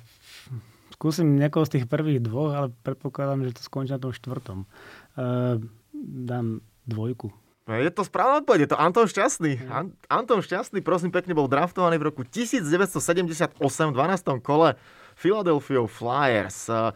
skúsim 1.00 1.40
niekoho 1.40 1.64
z 1.64 1.80
tých 1.80 1.88
prvých 1.88 2.20
dvoch, 2.20 2.52
ale 2.52 2.68
predpokladám, 2.84 3.48
že 3.48 3.56
to 3.56 3.64
skončí 3.64 3.96
na 3.96 4.04
tom 4.04 4.12
štvrtom. 4.12 4.68
Uh, 5.16 5.56
dám 5.96 6.60
dvojku. 6.84 7.32
No, 7.64 7.72
je 7.72 7.88
to 7.88 8.04
správna 8.04 8.44
odpoveď, 8.44 8.68
je 8.68 8.70
to 8.76 8.76
Anton 8.76 9.08
Šťastný. 9.08 9.64
An- 9.72 9.96
Anton 10.12 10.44
Šťastný, 10.44 10.84
prosím 10.84 11.08
pekne, 11.08 11.32
bol 11.32 11.48
draftovaný 11.48 11.96
v 11.96 12.12
roku 12.12 12.20
1978 12.28 13.56
v 13.56 13.94
12. 13.96 14.44
kole 14.44 14.76
Philadelphia 15.16 15.80
Flyers. 15.88 16.68
Uh, 16.68 16.92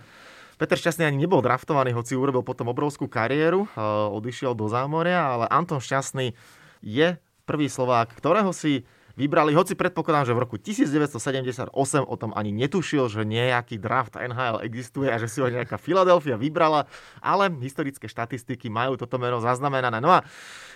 Peter 0.60 0.76
Šťastný 0.76 1.08
ani 1.08 1.24
nebol 1.24 1.40
draftovaný, 1.40 1.96
hoci 1.96 2.12
urobil 2.12 2.44
potom 2.44 2.68
obrovskú 2.70 3.10
kariéru, 3.10 3.66
eh, 3.66 3.80
odišiel 4.14 4.54
do 4.54 4.70
zámoria, 4.70 5.18
ale 5.18 5.50
Anton 5.50 5.82
Šťastný 5.82 6.30
je 6.78 7.18
prvý 7.42 7.66
Slovák, 7.66 8.12
ktorého 8.14 8.54
si 8.54 8.86
vybrali, 9.14 9.55
hoci 9.55 9.79
predpokladám, 9.79 10.31
že 10.31 10.35
v 10.35 10.42
roku 10.42 10.57
1978 10.59 11.70
o 12.05 12.16
tom 12.18 12.31
ani 12.35 12.50
netušil, 12.50 13.07
že 13.11 13.22
nejaký 13.22 13.79
draft 13.79 14.18
NHL 14.18 14.62
existuje 14.66 15.11
a 15.11 15.16
že 15.18 15.31
si 15.31 15.38
ho 15.38 15.48
nejaká 15.48 15.79
Filadelfia 15.79 16.35
vybrala, 16.35 16.87
ale 17.22 17.50
historické 17.62 18.11
štatistiky 18.11 18.66
majú 18.70 18.98
toto 18.98 19.18
meno 19.18 19.38
zaznamenané. 19.38 20.03
No 20.03 20.11
a 20.11 20.27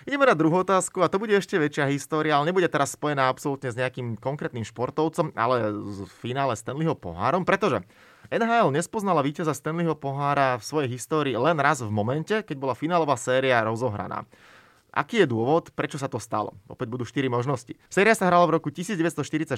ideme 0.07 0.27
na 0.27 0.39
druhú 0.39 0.63
otázku 0.63 1.03
a 1.03 1.11
to 1.11 1.19
bude 1.19 1.35
ešte 1.35 1.59
väčšia 1.59 1.91
história, 1.91 2.39
ale 2.39 2.51
nebude 2.51 2.71
teraz 2.71 2.95
spojená 2.95 3.27
absolútne 3.27 3.71
s 3.71 3.77
nejakým 3.77 4.17
konkrétnym 4.19 4.63
športovcom, 4.63 5.35
ale 5.35 5.75
z 5.75 5.99
finále 6.23 6.55
Stanleyho 6.55 6.95
pohárom, 6.95 7.43
pretože 7.43 7.83
NHL 8.29 8.77
nespoznala 8.77 9.25
víťaza 9.25 9.57
Stanleyho 9.57 9.97
pohára 9.97 10.61
v 10.61 10.67
svojej 10.67 10.89
histórii 10.93 11.35
len 11.35 11.57
raz 11.57 11.81
v 11.81 11.89
momente, 11.89 12.45
keď 12.45 12.57
bola 12.61 12.75
finálová 12.77 13.17
séria 13.17 13.65
rozohraná. 13.65 14.29
Aký 14.89 15.21
je 15.21 15.29
dôvod, 15.29 15.69
prečo 15.77 16.01
sa 16.01 16.09
to 16.09 16.17
stalo? 16.17 16.57
Opäť 16.65 16.89
budú 16.89 17.05
4 17.05 17.29
možnosti. 17.29 17.77
Séria 17.93 18.17
sa 18.17 18.25
hrala 18.27 18.49
v 18.49 18.57
roku 18.57 18.73
1944, 18.73 19.55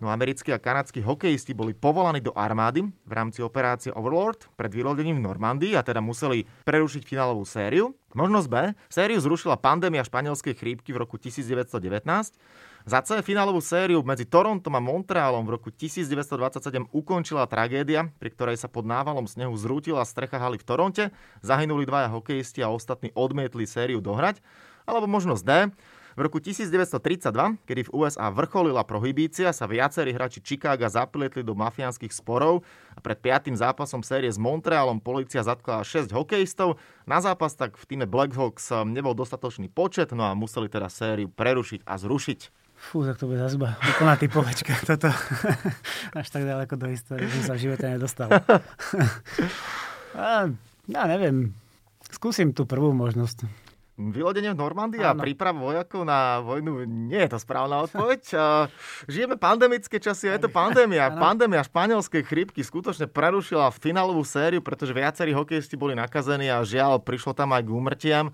no 0.00 0.08
americkí 0.08 0.48
a 0.50 0.58
kanadskí 0.58 1.04
hokejisti 1.04 1.52
boli 1.52 1.76
povolaní 1.76 2.24
do 2.24 2.32
armády 2.32 2.88
v 2.88 3.12
rámci 3.12 3.44
operácie 3.44 3.92
Overlord 3.92 4.48
pred 4.56 4.72
vylodením 4.72 5.20
v 5.20 5.26
Normandii 5.28 5.72
a 5.76 5.84
teda 5.84 6.00
museli 6.00 6.48
prerušiť 6.64 7.04
finálovú 7.04 7.44
sériu. 7.44 7.92
Možnosť 8.16 8.48
B. 8.50 8.56
Sériu 8.90 9.20
zrušila 9.22 9.60
pandémia 9.60 10.02
španielskej 10.02 10.56
chrípky 10.58 10.90
v 10.90 11.04
roku 11.06 11.20
1919 11.20 11.76
za 12.88 12.98
C 13.04 13.20
finálovú 13.20 13.60
sériu 13.60 14.00
medzi 14.00 14.24
Torontom 14.24 14.72
a 14.72 14.80
Montrealom 14.80 15.44
v 15.44 15.60
roku 15.60 15.68
1927 15.68 16.88
ukončila 16.90 17.44
tragédia, 17.44 18.08
pri 18.16 18.32
ktorej 18.32 18.56
sa 18.56 18.72
pod 18.72 18.88
návalom 18.88 19.28
snehu 19.28 19.52
zrútila 19.54 20.00
strecha 20.08 20.40
haly 20.40 20.56
v 20.56 20.64
Toronte, 20.64 21.04
zahynuli 21.44 21.84
dvaja 21.84 22.08
hokejisti 22.08 22.64
a 22.64 22.72
ostatní 22.72 23.12
odmietli 23.12 23.68
sériu 23.68 24.00
dohrať. 24.00 24.40
Alebo 24.90 25.06
možnosť 25.06 25.42
D. 25.46 25.52
V 26.18 26.26
roku 26.26 26.42
1932, 26.42 27.30
kedy 27.70 27.86
v 27.86 27.90
USA 27.94 28.34
vrcholila 28.34 28.82
prohibícia, 28.82 29.54
sa 29.54 29.70
viacerí 29.70 30.10
hráči 30.10 30.42
Chicaga 30.42 30.90
zaplietli 30.90 31.46
do 31.46 31.54
mafiánskych 31.54 32.10
sporov 32.10 32.66
a 32.92 32.98
pred 32.98 33.14
piatým 33.22 33.54
zápasom 33.54 34.02
série 34.02 34.26
s 34.26 34.34
Montrealom 34.34 34.98
policia 34.98 35.46
zatkla 35.46 35.86
6 35.86 36.10
hokejistov. 36.10 36.82
Na 37.06 37.22
zápas 37.22 37.54
tak 37.54 37.78
v 37.78 37.84
týme 37.86 38.10
Blackhawks 38.10 38.74
nebol 38.90 39.14
dostatočný 39.14 39.70
počet, 39.70 40.10
no 40.10 40.26
a 40.26 40.34
museli 40.34 40.66
teda 40.66 40.90
sériu 40.90 41.30
prerušiť 41.30 41.86
a 41.86 41.94
zrušiť. 41.94 42.40
Fú, 42.80 43.06
tak 43.06 43.20
to 43.20 43.30
bude 43.30 43.38
zase 43.38 43.60
úplná 43.60 44.18
typovačka. 44.18 44.72
Toto 44.90 45.14
až 46.16 46.26
tak 46.26 46.42
ďaleko 46.42 46.74
do 46.74 46.90
histórie 46.90 47.30
som 47.30 47.54
sa 47.54 47.54
v 47.54 47.70
živote 47.70 47.86
nedostal. 47.86 48.28
a, 50.16 50.50
ja 50.90 51.02
neviem. 51.06 51.54
Skúsim 52.10 52.50
tú 52.50 52.66
prvú 52.66 52.90
možnosť. 52.90 53.69
Vylodenie 54.08 54.56
v 54.56 54.60
Normandii 54.64 55.04
a 55.04 55.12
príprav 55.12 55.52
vojakov 55.52 56.08
na 56.08 56.40
vojnu 56.40 56.88
nie 56.88 57.20
je 57.20 57.36
to 57.36 57.38
správna 57.38 57.84
odpoveď. 57.84 58.32
Žijeme 59.12 59.36
pandemické 59.36 60.00
časy 60.00 60.32
a 60.32 60.40
je 60.40 60.48
to 60.48 60.50
pandémia. 60.50 61.12
Pandémia 61.20 61.60
španielskej 61.60 62.24
chrypky 62.24 62.64
skutočne 62.64 63.04
prerušila 63.04 63.68
finálovú 63.76 64.24
sériu, 64.24 64.64
pretože 64.64 64.96
viacerí 64.96 65.36
hokejisti 65.36 65.76
boli 65.76 65.92
nakazení 65.92 66.48
a 66.48 66.64
žiaľ, 66.64 67.04
prišlo 67.04 67.36
tam 67.36 67.52
aj 67.52 67.68
k 67.68 67.74
úmrtiam. 67.76 68.26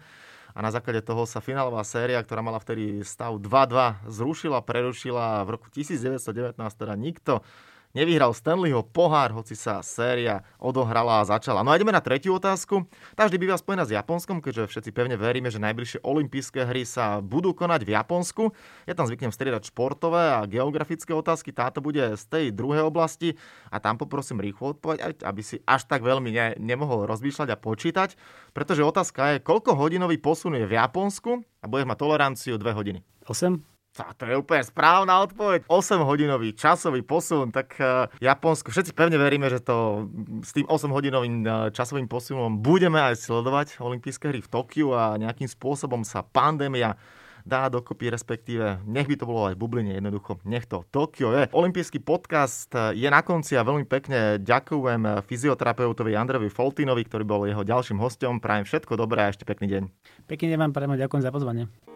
A 0.57 0.65
na 0.65 0.71
základe 0.71 1.03
toho 1.05 1.27
sa 1.27 1.43
finálová 1.43 1.85
séria, 1.85 2.23
ktorá 2.23 2.41
mala 2.41 2.57
vtedy 2.57 3.05
stav 3.05 3.37
2-2, 3.37 4.09
zrušila, 4.09 4.65
prerušila. 4.65 5.45
V 5.45 5.59
roku 5.59 5.67
1919, 5.69 6.57
teda 6.57 6.95
nikto 6.97 7.45
nevyhral 7.93 8.33
Stanleyho 8.33 8.83
pohár, 8.83 9.31
hoci 9.37 9.55
sa 9.55 9.85
séria 9.85 10.43
odohrala 10.57 11.23
a 11.23 11.29
začala. 11.29 11.63
No 11.63 11.71
a 11.71 11.77
ideme 11.77 11.95
na 11.95 12.03
tretiu 12.03 12.35
otázku. 12.41 12.89
Tá 13.15 13.29
vždy 13.29 13.37
býva 13.37 13.61
spojená 13.61 13.85
s 13.87 13.95
Japonskom, 13.95 14.41
keďže 14.41 14.73
všetci 14.73 14.91
pevne 14.97 15.15
veríme, 15.21 15.53
že 15.53 15.63
najbližšie 15.63 16.03
olympijské 16.03 16.67
hry 16.67 16.89
sa 16.89 17.21
budú 17.21 17.53
konať 17.53 17.87
v 17.87 17.95
Japonsku. 17.95 18.43
Ja 18.89 18.97
tam 18.97 19.07
zvyknem 19.07 19.31
striedať 19.31 19.71
športové 19.71 20.33
a 20.33 20.49
geografické 20.49 21.13
otázky. 21.13 21.53
Táto 21.53 21.85
bude 21.85 22.17
z 22.17 22.25
tej 22.27 22.45
druhej 22.51 22.89
oblasti 22.89 23.37
a 23.69 23.79
tam 23.79 24.01
poprosím 24.01 24.41
rýchlo 24.41 24.75
odpoveď, 24.75 25.23
aby 25.23 25.43
si 25.45 25.61
až 25.69 25.85
tak 25.85 26.01
veľmi 26.01 26.33
ne, 26.33 26.47
nemohol 26.57 27.05
rozmýšľať 27.05 27.49
a 27.53 27.61
počítať, 27.61 28.11
pretože 28.57 28.81
otázka 28.81 29.37
je, 29.37 29.45
koľko 29.45 29.77
hodinový 29.77 30.17
posun 30.17 30.57
je 30.57 30.65
v 30.65 30.75
Japonsku 30.81 31.45
a 31.61 31.67
budeš 31.69 31.87
mať 31.87 31.99
toleranciu 32.01 32.55
2 32.57 32.79
hodiny. 32.79 33.01
8? 33.29 33.76
A 34.03 34.13
to 34.13 34.29
je 34.29 34.37
úplne 34.37 34.63
správna 34.65 35.25
odpoveď. 35.25 35.69
8-hodinový 35.69 36.53
časový 36.53 37.01
posun, 37.07 37.53
tak 37.53 37.77
uh, 37.81 38.11
Japonsko, 38.21 38.69
všetci 38.73 38.93
pevne 38.93 39.17
veríme, 39.17 39.49
že 39.49 39.63
to 39.63 40.09
s 40.45 40.53
tým 40.53 40.69
8-hodinovým 40.69 41.37
uh, 41.45 41.51
časovým 41.73 42.11
posunom 42.11 42.61
budeme 42.61 43.01
aj 43.01 43.21
sledovať 43.21 43.81
olympijské 43.81 44.33
hry 44.33 44.41
v 44.45 44.51
Tokiu 44.51 44.93
a 44.93 45.17
nejakým 45.17 45.49
spôsobom 45.49 46.05
sa 46.05 46.21
pandémia 46.21 46.99
dá 47.47 47.71
dokopy, 47.71 48.11
respektíve 48.11 48.83
nech 48.91 49.07
by 49.07 49.15
to 49.15 49.25
bolo 49.25 49.47
aj 49.47 49.55
v 49.55 49.61
Bubline, 49.63 49.95
jednoducho 49.95 50.43
nech 50.43 50.67
to 50.67 50.83
Tokio 50.91 51.31
je. 51.31 51.47
Olympijský 51.55 52.03
podcast 52.03 52.75
e, 52.75 52.99
je 52.99 53.07
na 53.07 53.23
konci 53.23 53.55
a 53.55 53.63
veľmi 53.63 53.87
pekne 53.87 54.43
ďakujem 54.43 55.23
fyzioterapeutovi 55.23 56.19
Andrevi 56.19 56.51
Foltinovi, 56.51 57.07
ktorý 57.07 57.23
bol 57.23 57.47
jeho 57.47 57.63
ďalším 57.63 58.03
hostom. 58.03 58.43
Prajem 58.43 58.67
všetko 58.67 58.99
dobré 58.99 59.31
a 59.31 59.31
ešte 59.31 59.47
pekný 59.47 59.71
deň. 59.71 59.83
Pekný 60.27 60.53
deň 60.53 60.59
vám 60.59 60.75
prajem 60.75 60.99
ďakujem 60.99 61.23
za 61.23 61.31
pozvanie. 61.31 61.96